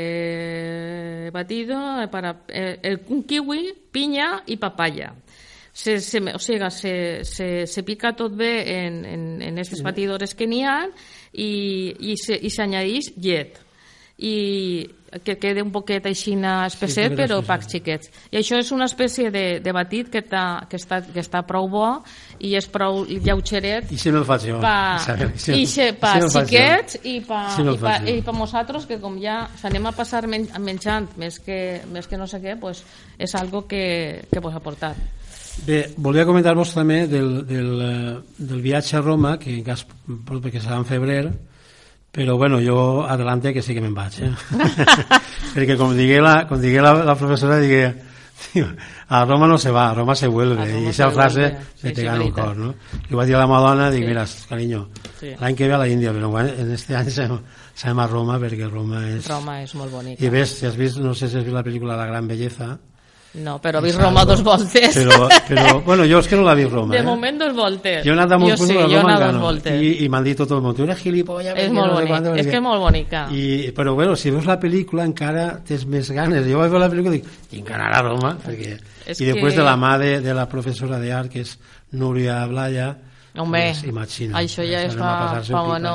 [0.00, 1.76] eh, batido
[2.10, 5.14] para eh, el, un kiwi, pinya i papaya.
[5.72, 8.52] Se, se, o sigui, se, se, se pica tot bé
[8.84, 10.80] en, en, en aquestes batidores que n'hi ha
[11.32, 13.56] i, i se- i s'añadix llet
[14.20, 14.88] i
[15.24, 18.10] que quede un poquet aixina espesset, Sí, però pacs xiquets.
[18.30, 21.66] I això és una espècie de, de batit que, ta, que, està, que està prou
[21.72, 21.86] bo
[22.38, 24.60] i és prou lleugeret I si no el faig jo?
[24.62, 26.52] pa, Saber, si- i xe, pa si no faig jo.
[26.52, 29.94] xiquets i pa, Si no i pa, i pa nosaltres que com ja s'anem a
[29.98, 31.58] passar men menjant més que,
[31.90, 32.84] més que no sé què pues,
[33.18, 34.94] és algo que, que vos ha portat
[35.66, 40.60] Bé, volia comentar-vos també del, del, eh, del viatge a Roma, que en cas perquè
[40.62, 41.24] serà en febrer,
[42.12, 44.32] però bueno, jo adelante que sí que me'n vaig, eh?
[45.54, 47.94] perquè com digué la, com digué la, la professora, digué,
[48.52, 48.66] "Tío,
[49.08, 51.58] a Roma no se va, a Roma se vuelve, Roma i se esa frase vuelve.
[51.58, 52.74] me Sí, te sí, gana un cor, no?
[53.08, 54.06] Li vaig dir a la Madonna, dic, Sí.
[54.08, 54.88] mira, cariño,
[55.20, 55.34] Sí.
[55.38, 59.06] l'any que ve a la Índia, però en este any serem a Roma perquè Roma
[59.08, 59.28] és...
[59.28, 61.62] Roma és molt bonica I ves, si has vist, no sé si has vist la
[61.64, 62.78] pel·lícula La gran belleza,
[63.34, 66.72] no, però vist Roma dos voltes però, però bueno, jo és que no la vist
[66.72, 67.04] Roma, de eh?
[67.06, 69.52] moment dos voltes Jo he anat a molts jo sí, he Roma encara no.
[69.76, 72.34] i, i m'han dit tot el món, tu eres gilipollas és molt no bonic, quanto,
[72.34, 73.44] és que és molt bonica I,
[73.76, 76.46] però bueno, si veus la pel·lícula encara tens més ganes.
[76.48, 78.76] Jo vaig veure la pel·lícula i dic, tinc que anar a Roma, perquè...
[79.06, 81.56] És I després que- de la mà de, de la professora d'art, que és
[81.92, 82.92] Núria Blaya,
[83.36, 84.38] home, pues, imagina.
[84.38, 85.94] això ja és a fa, fa bueno,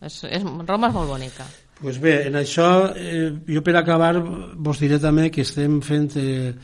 [0.00, 1.46] és, és, Roma és molt bonica
[1.80, 6.54] pues bé, en això, eh, jo per acabar vos diré també que estem fent eh,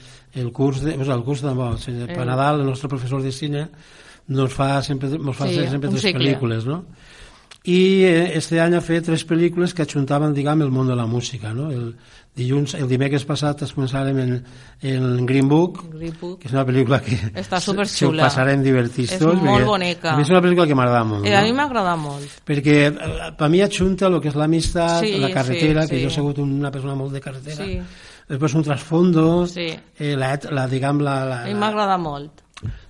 [0.41, 2.89] el curs de, o sigui, el curs de, bo, o sigui, per Nadal el nostre
[2.89, 3.67] professor de cine
[4.33, 6.21] nos fa sempre, nos fa Sí, sempre tres cicle.
[6.21, 6.85] pel·lícules, no?
[7.65, 11.07] I eh, este any ha fet tres pel·lícules que ajuntaven, diguem, el món de la
[11.07, 11.71] música, no?
[11.71, 11.95] El,
[12.35, 14.31] dilluns, el dimecres passat es començarem en,
[14.89, 16.39] en Green Book, Green Book.
[16.41, 18.25] que és una pel·lícula que Està superxula.
[18.25, 20.15] passarem divertits És tots, molt perquè bonica.
[20.15, 21.47] a és una pel·lícula que m'agrada molt Eh, a no?
[21.47, 22.41] mi m'agrada molt.
[22.49, 26.03] perquè eh, per mi ajunta el que és l'amistat, Sí, la carretera, sí, que sí.
[26.03, 27.79] jo he sigut una persona molt de carretera, Sí.
[28.29, 29.69] després un trasfondo, Sí.
[29.99, 32.33] eh, la, la, diguem, la, la, A mi m'agrada molt.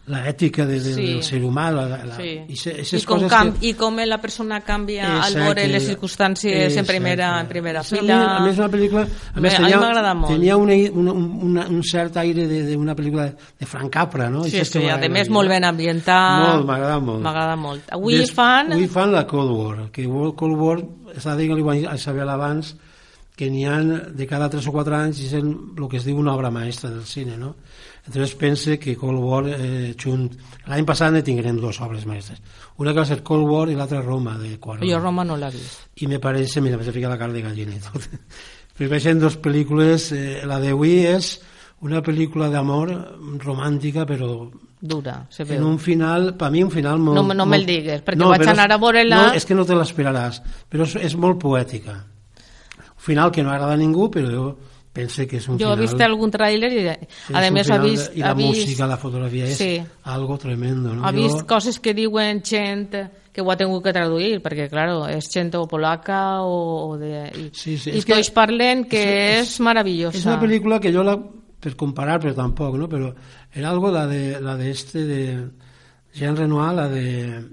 [0.06, 1.06] La ètica de, de, Sí.
[1.06, 2.40] del ser humà, la, la, Sí.
[2.48, 3.68] i, se, I, com cam que...
[3.68, 5.38] I com la persona canvia al Exacte.
[5.44, 7.40] veure les circumstàncies en primera, Exacte.
[7.42, 8.16] en primera a fila.
[8.36, 9.04] A més, una pel·lícula...
[9.34, 10.32] A més, A mi tenia, m'agrada molt.
[10.34, 13.28] tenia una, una, una, un cert aire d'una pel·lícula
[13.60, 14.42] de Frank Capra, no?
[14.42, 15.48] Sí, que sí, a més molt.
[15.48, 16.48] ben ambientat.
[16.48, 17.22] Molt, m'agrada molt.
[17.22, 17.82] M'agrada molt.
[17.92, 18.72] Avui Des- fan...
[18.72, 20.78] Avui fan la Cold War, que Cold War,
[21.14, 22.74] està dient a Isabel abans,
[23.36, 25.54] que n'hi ha de cada 3 o 4 anys i és el
[25.88, 27.54] que es diu una obra maestra del cine, no?
[28.06, 30.32] Entonces pense que Cold War, eh, junt...
[30.66, 32.40] L'any passat ne tinguérem dues obres maestres.
[32.82, 34.88] Una que va ser Cold War i l'altra Roma, de Cuarón.
[34.90, 35.86] Jo Roma no l'he vist.
[36.02, 38.08] I me parece, mira, me fica la cara de gallina i tot.
[38.76, 41.36] Però veixen dos pel·lícules, eh, la d'avui és
[41.86, 42.90] una pel·lícula d'amor
[43.42, 44.48] romàntica, però
[44.80, 45.66] Dura, se en veu.
[45.68, 47.18] un final, per mi un final molt...
[47.20, 49.74] No no me'l digues, perquè vaig però anar a veure-la- No, és que no te
[49.78, 50.40] l'esperaràs,
[50.70, 51.98] però és, és molt poètica.
[52.88, 54.46] Un final que no agrada a ningú, però jo
[54.92, 55.80] pense que és un Jo he final...
[55.80, 56.98] vist algun tràiler i, és
[57.32, 59.82] a un més, ha vist, I la ha vist, música, la fotografia, és Sí.
[60.04, 60.94] algo tremendo.
[60.94, 61.04] No?
[61.06, 62.92] ha Jo- vist coses que diuen gent
[63.32, 67.30] que ho ha tingut que traduir, perquè, claro, és gent o polaca o, de...
[67.32, 70.18] I, Sí, sí, i és que- parlen que és, és- meravellosa.
[70.18, 71.16] És una pel·lícula que jo la
[71.62, 72.88] per comparar, però tampoc, no?
[72.90, 73.14] Però
[73.54, 75.48] era algo la de la de este de
[76.12, 77.44] Jean Renoir, la de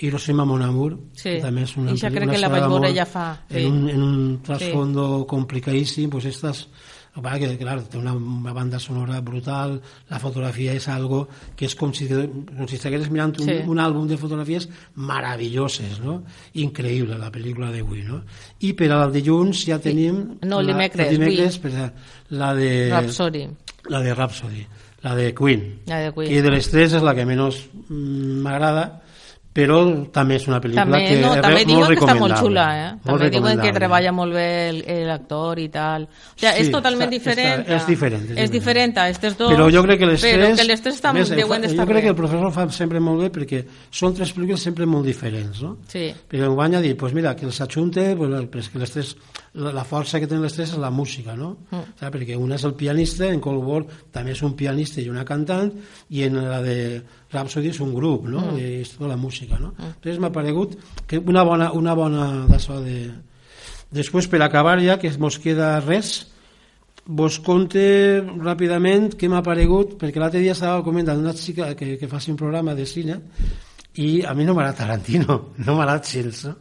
[0.00, 1.36] Hiroshima Mon Amour, Sí.
[1.36, 3.58] que també és una, pel·lícula- crec una que la vaig veure ja fa, sí.
[3.64, 6.68] En un, en un trasfondo complicadíssim, pues estas
[7.16, 11.74] el que clar, té una, una banda sonora brutal, la fotografia és algo que és
[11.74, 13.56] com si, com si estigués mirant un, Sí.
[13.66, 16.22] un àlbum de fotografies meravelloses, no?
[16.54, 18.22] Increïble, la pel·lícula d'avui, no?
[18.60, 20.38] I per al dilluns ja tenim...
[20.42, 21.92] No, el la- dimecres, el dimecres, per,
[22.30, 22.70] la de...
[22.90, 23.44] Rhapsody.
[23.90, 24.64] La de Rhapsody,
[25.02, 25.80] la de Queen.
[25.86, 26.30] La de Queen.
[26.30, 29.02] Que de les tres és la que menys mm, m'agrada,
[29.52, 29.80] però
[30.14, 32.90] també és una pel·lícula També, que no, també diuen que està molt xula, eh?
[33.02, 36.04] Molt També diuen que treballa molt bé el- el actor i tal.
[36.04, 37.64] O sigui, Sí, és totalment està- diferent.
[37.66, 38.96] està- és diferent, és És diferent.
[38.98, 39.52] a aquestes dos.
[39.52, 40.56] Però jo crec que les tres...
[40.60, 42.20] que les tres estan, més, deuen d'estar Jo crec que el bé.
[42.22, 45.78] professor fa sempre molt bé perquè són tres pel·lícules sempre molt diferents, no?
[45.88, 46.14] Sí.
[46.28, 49.16] Però em van a dir, pues mira, que els ajunte, pues, que les tres,
[49.54, 51.56] la, la força que tenen les tres és la música, no?
[51.72, 51.98] Mm.
[51.98, 52.14] Saps?
[52.16, 55.72] Perquè una és el pianista, en Cold War també és un pianista i una cantant,
[56.10, 57.02] i en la de
[57.32, 58.42] Rhapsody és un grup, no?
[58.50, 58.58] Mm.
[58.58, 59.72] I és tota la música, no?
[59.78, 60.76] Entonces m'ha paregut
[61.06, 63.10] que una bona, una bona d'això de...
[63.90, 66.30] Després, per acabar ja, que mos queda res,
[67.06, 67.82] vos conte
[68.22, 72.38] ràpidament què m'ha paregut, perquè l'altre dia estava comentant una xica que, que faci un
[72.38, 73.18] programa de cine
[73.98, 76.54] i a mi no m'agrada Tarantino, no m'agrada gens, no?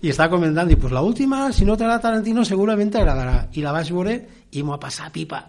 [0.00, 3.48] I estava comentant, i pues la última, si no t'agrada Tarantino, segurament t'agradarà.
[3.58, 4.14] I la vaig veure
[4.54, 5.42] i m'ho ha passat pipa.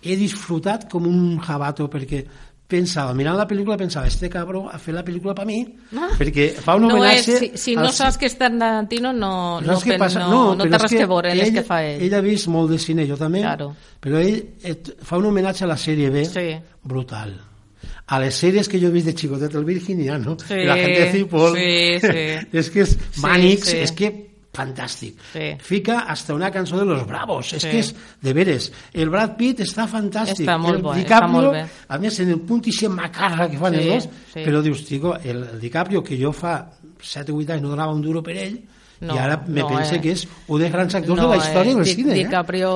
[0.00, 2.24] He disfrutat com un jabato, perquè
[2.70, 5.58] pensava, mirant la pel·lícula, pensava, este cabró ha fet la pel·lícula per mi,
[6.18, 7.38] perquè fa un No és, homenatge...
[7.42, 10.24] si, si no al- saps que és Tarantino, no, no, pen- passa?
[10.30, 12.00] no, no, però té res que veure en les que fa ell.
[12.06, 13.72] Ell ha vist molt de cine, jo també, Claro.
[14.00, 16.48] però ell et, fa un homenatge a la sèrie B Sí.
[16.82, 17.36] brutal.
[18.10, 21.12] A les sèries que jo he vist de xicotet, el Virginiano, Sí, la gent de
[21.12, 22.26] Cipoll, sí, sí.
[22.58, 23.76] és que és Mànix, sí.
[23.84, 25.14] és que fantàstic.
[25.32, 25.52] Sí.
[25.60, 27.68] Fica hasta una cançó de los Bravos, és Sí.
[27.70, 28.72] que és de veres.
[28.92, 30.44] El Brad Pitt està fantàstic.
[30.46, 31.64] Està molt el bo, està DiCaprio, molt bé.
[31.88, 34.40] a més, en el punt i macarra que fan Sí, els dos, sí.
[34.40, 36.70] però dius, tico, el, el DiCaprio, que jo fa
[37.00, 38.60] 7 o 8 anys no donava un duro per ell,
[39.00, 40.00] No, i ara me no, pense eh.
[40.02, 42.12] que és un dels grans actors de la història eh, del cine.
[42.12, 42.16] Eh?
[42.24, 42.70] DiCaprio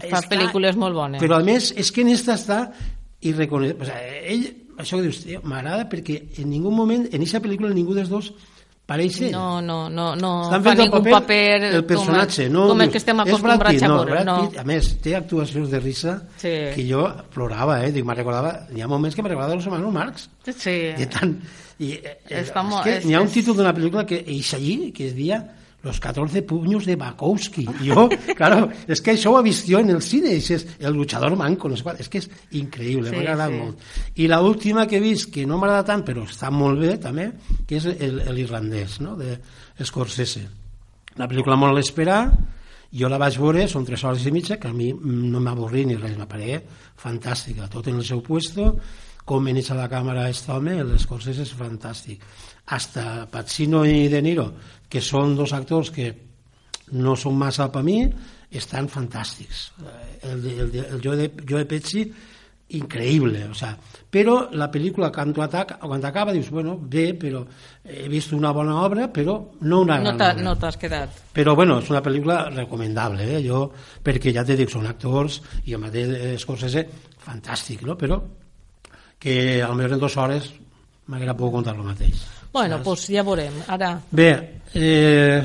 [0.00, 1.20] fa Està- pel·lícules molt bones.
[1.20, 2.72] Però a més, és que en esta està
[3.20, 3.82] irreconeixible.
[3.82, 4.46] O sigui, ell,
[4.78, 8.32] això que dius, m'agrada perquè en ningú moment, en aquesta pel·lícula, ningú dels dos
[8.86, 9.32] pareix ell.
[9.32, 12.68] No, no, no, no Estan fa ningú paper, paper, el personatge, com, no?
[12.68, 14.24] com el que estem "És Brad acostumbrats Pitt", a no, veure.
[14.24, 16.54] No, Pitt, a més, té actuacions de risa Sí.
[16.74, 17.02] que jo
[17.34, 17.90] plorava, eh?
[17.92, 20.28] Dic, recordava, hi ha moments que me recordava els hermanos Marx.
[20.56, 20.76] sí.
[20.96, 21.34] De tant,
[21.78, 24.06] i, eh, eh, Està és molt- que és- n'hi ha un és- títol d'una pel·lícula
[24.06, 25.44] que eix allí, que es dia
[25.86, 27.64] Los 14 puños de Bakowski.
[27.86, 28.08] Jo,
[28.38, 31.36] claro, és que això ho he vist jo en el cine, i és el luchador
[31.38, 32.26] manco, no sé qual, és que és
[32.58, 33.60] increïble, Sí, m'ha agradat sí.
[33.62, 33.86] molt.
[34.18, 37.28] I la última que he vist, que no m'agrada tant, però està molt bé també,
[37.68, 39.38] que és el, el irlandès, no?, de
[39.86, 40.42] Scorsese.
[41.16, 42.20] La pel·lícula molt a l'esperar,
[42.90, 45.94] jo la vaig veure, són tres hores i mitja, que a mi no m'avorrí ni
[46.02, 46.66] res, m'apareix
[46.98, 48.72] fantàstica, tot en el seu puesto,
[49.26, 52.22] com maneja la càmera aquest home, el Scorsese és fantàstic.
[52.70, 54.52] Hasta Pacino i De Niro,
[54.88, 56.12] que són dos actors que
[56.94, 58.00] no són massa per mi,
[58.54, 59.72] estan fantàstics.
[59.82, 62.06] Eh, El, el, el Joe, de, Joe Pesci
[62.68, 63.76] increíble, o sea,
[64.10, 67.44] però la pel·lícula quan, ataca, quan acaba dius, bueno, bé, però
[67.84, 70.42] he vist una bona obra, però no una No gran t'ha- obra.
[70.42, 71.10] no t'has quedat.
[71.32, 73.42] Però bueno, és una pel·lícula recomendable, eh?
[73.46, 73.70] jo,
[74.02, 76.88] perquè ja te dic, són actors i el mateix Scorsese,
[77.22, 77.94] fantàstic, no?
[77.96, 78.18] però
[79.18, 80.50] que al millor en dues hores
[81.06, 82.24] m'haguera pogut contar el mateix.
[82.52, 83.52] Bueno, doncs pues ja veurem.
[83.68, 84.30] Ara, Bé,
[84.74, 85.42] eh,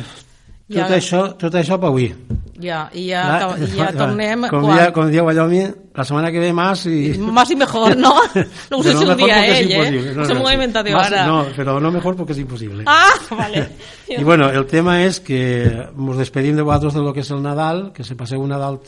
[0.68, 0.88] tot, Ja.
[0.96, 2.14] això, tot això per avui.
[2.62, 4.78] ja, i ja, acaba- i ja tornem com, quan...
[4.78, 7.18] dia, com diu Wyoming, la setmana que ve más i...
[7.18, 8.14] Más y mejor, ¿no?
[8.72, 10.14] No ho sé si mejor dia ell, eh?
[10.16, 10.54] No, Se m'ho sí.
[10.54, 11.26] inventat jo ara.
[11.28, 12.84] No, pero no mejor porque es imposible.
[12.88, 13.68] Ah, vale.
[14.08, 17.42] Y bueno, el tema es que nos despedim de vosaltres de lo que és el
[17.42, 18.80] Nadal, que se passeu un Nadal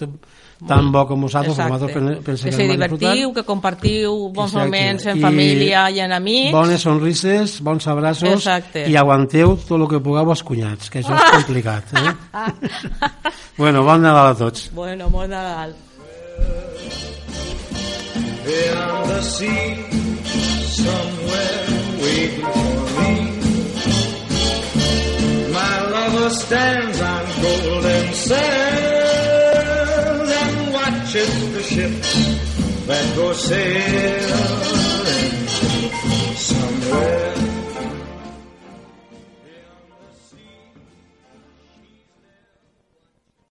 [0.68, 2.00] tan bo com vosaltres, com Exacte.
[2.00, 4.66] vosaltres penseu que que divertiu, que compartiu bons Exacte.
[4.66, 6.52] moments en I família i en amics.
[6.52, 8.86] Bones sonrises, bons abraços Exacte.
[8.90, 11.84] i aguanteu tot el que pugueu als cunyats, que això és complicat.
[11.94, 12.14] Eh?
[13.62, 14.70] bueno, bon Nadal a tots.
[14.74, 15.76] Bueno, bon Nadal.
[18.44, 19.76] Beyond the sea,
[20.68, 21.64] somewhere
[22.02, 23.14] waiting for me.
[25.54, 29.43] My lover stands on golden sands
[31.14, 31.92] Ship the ship
[32.88, 34.28] that goes sailing
[36.36, 37.43] somewhere.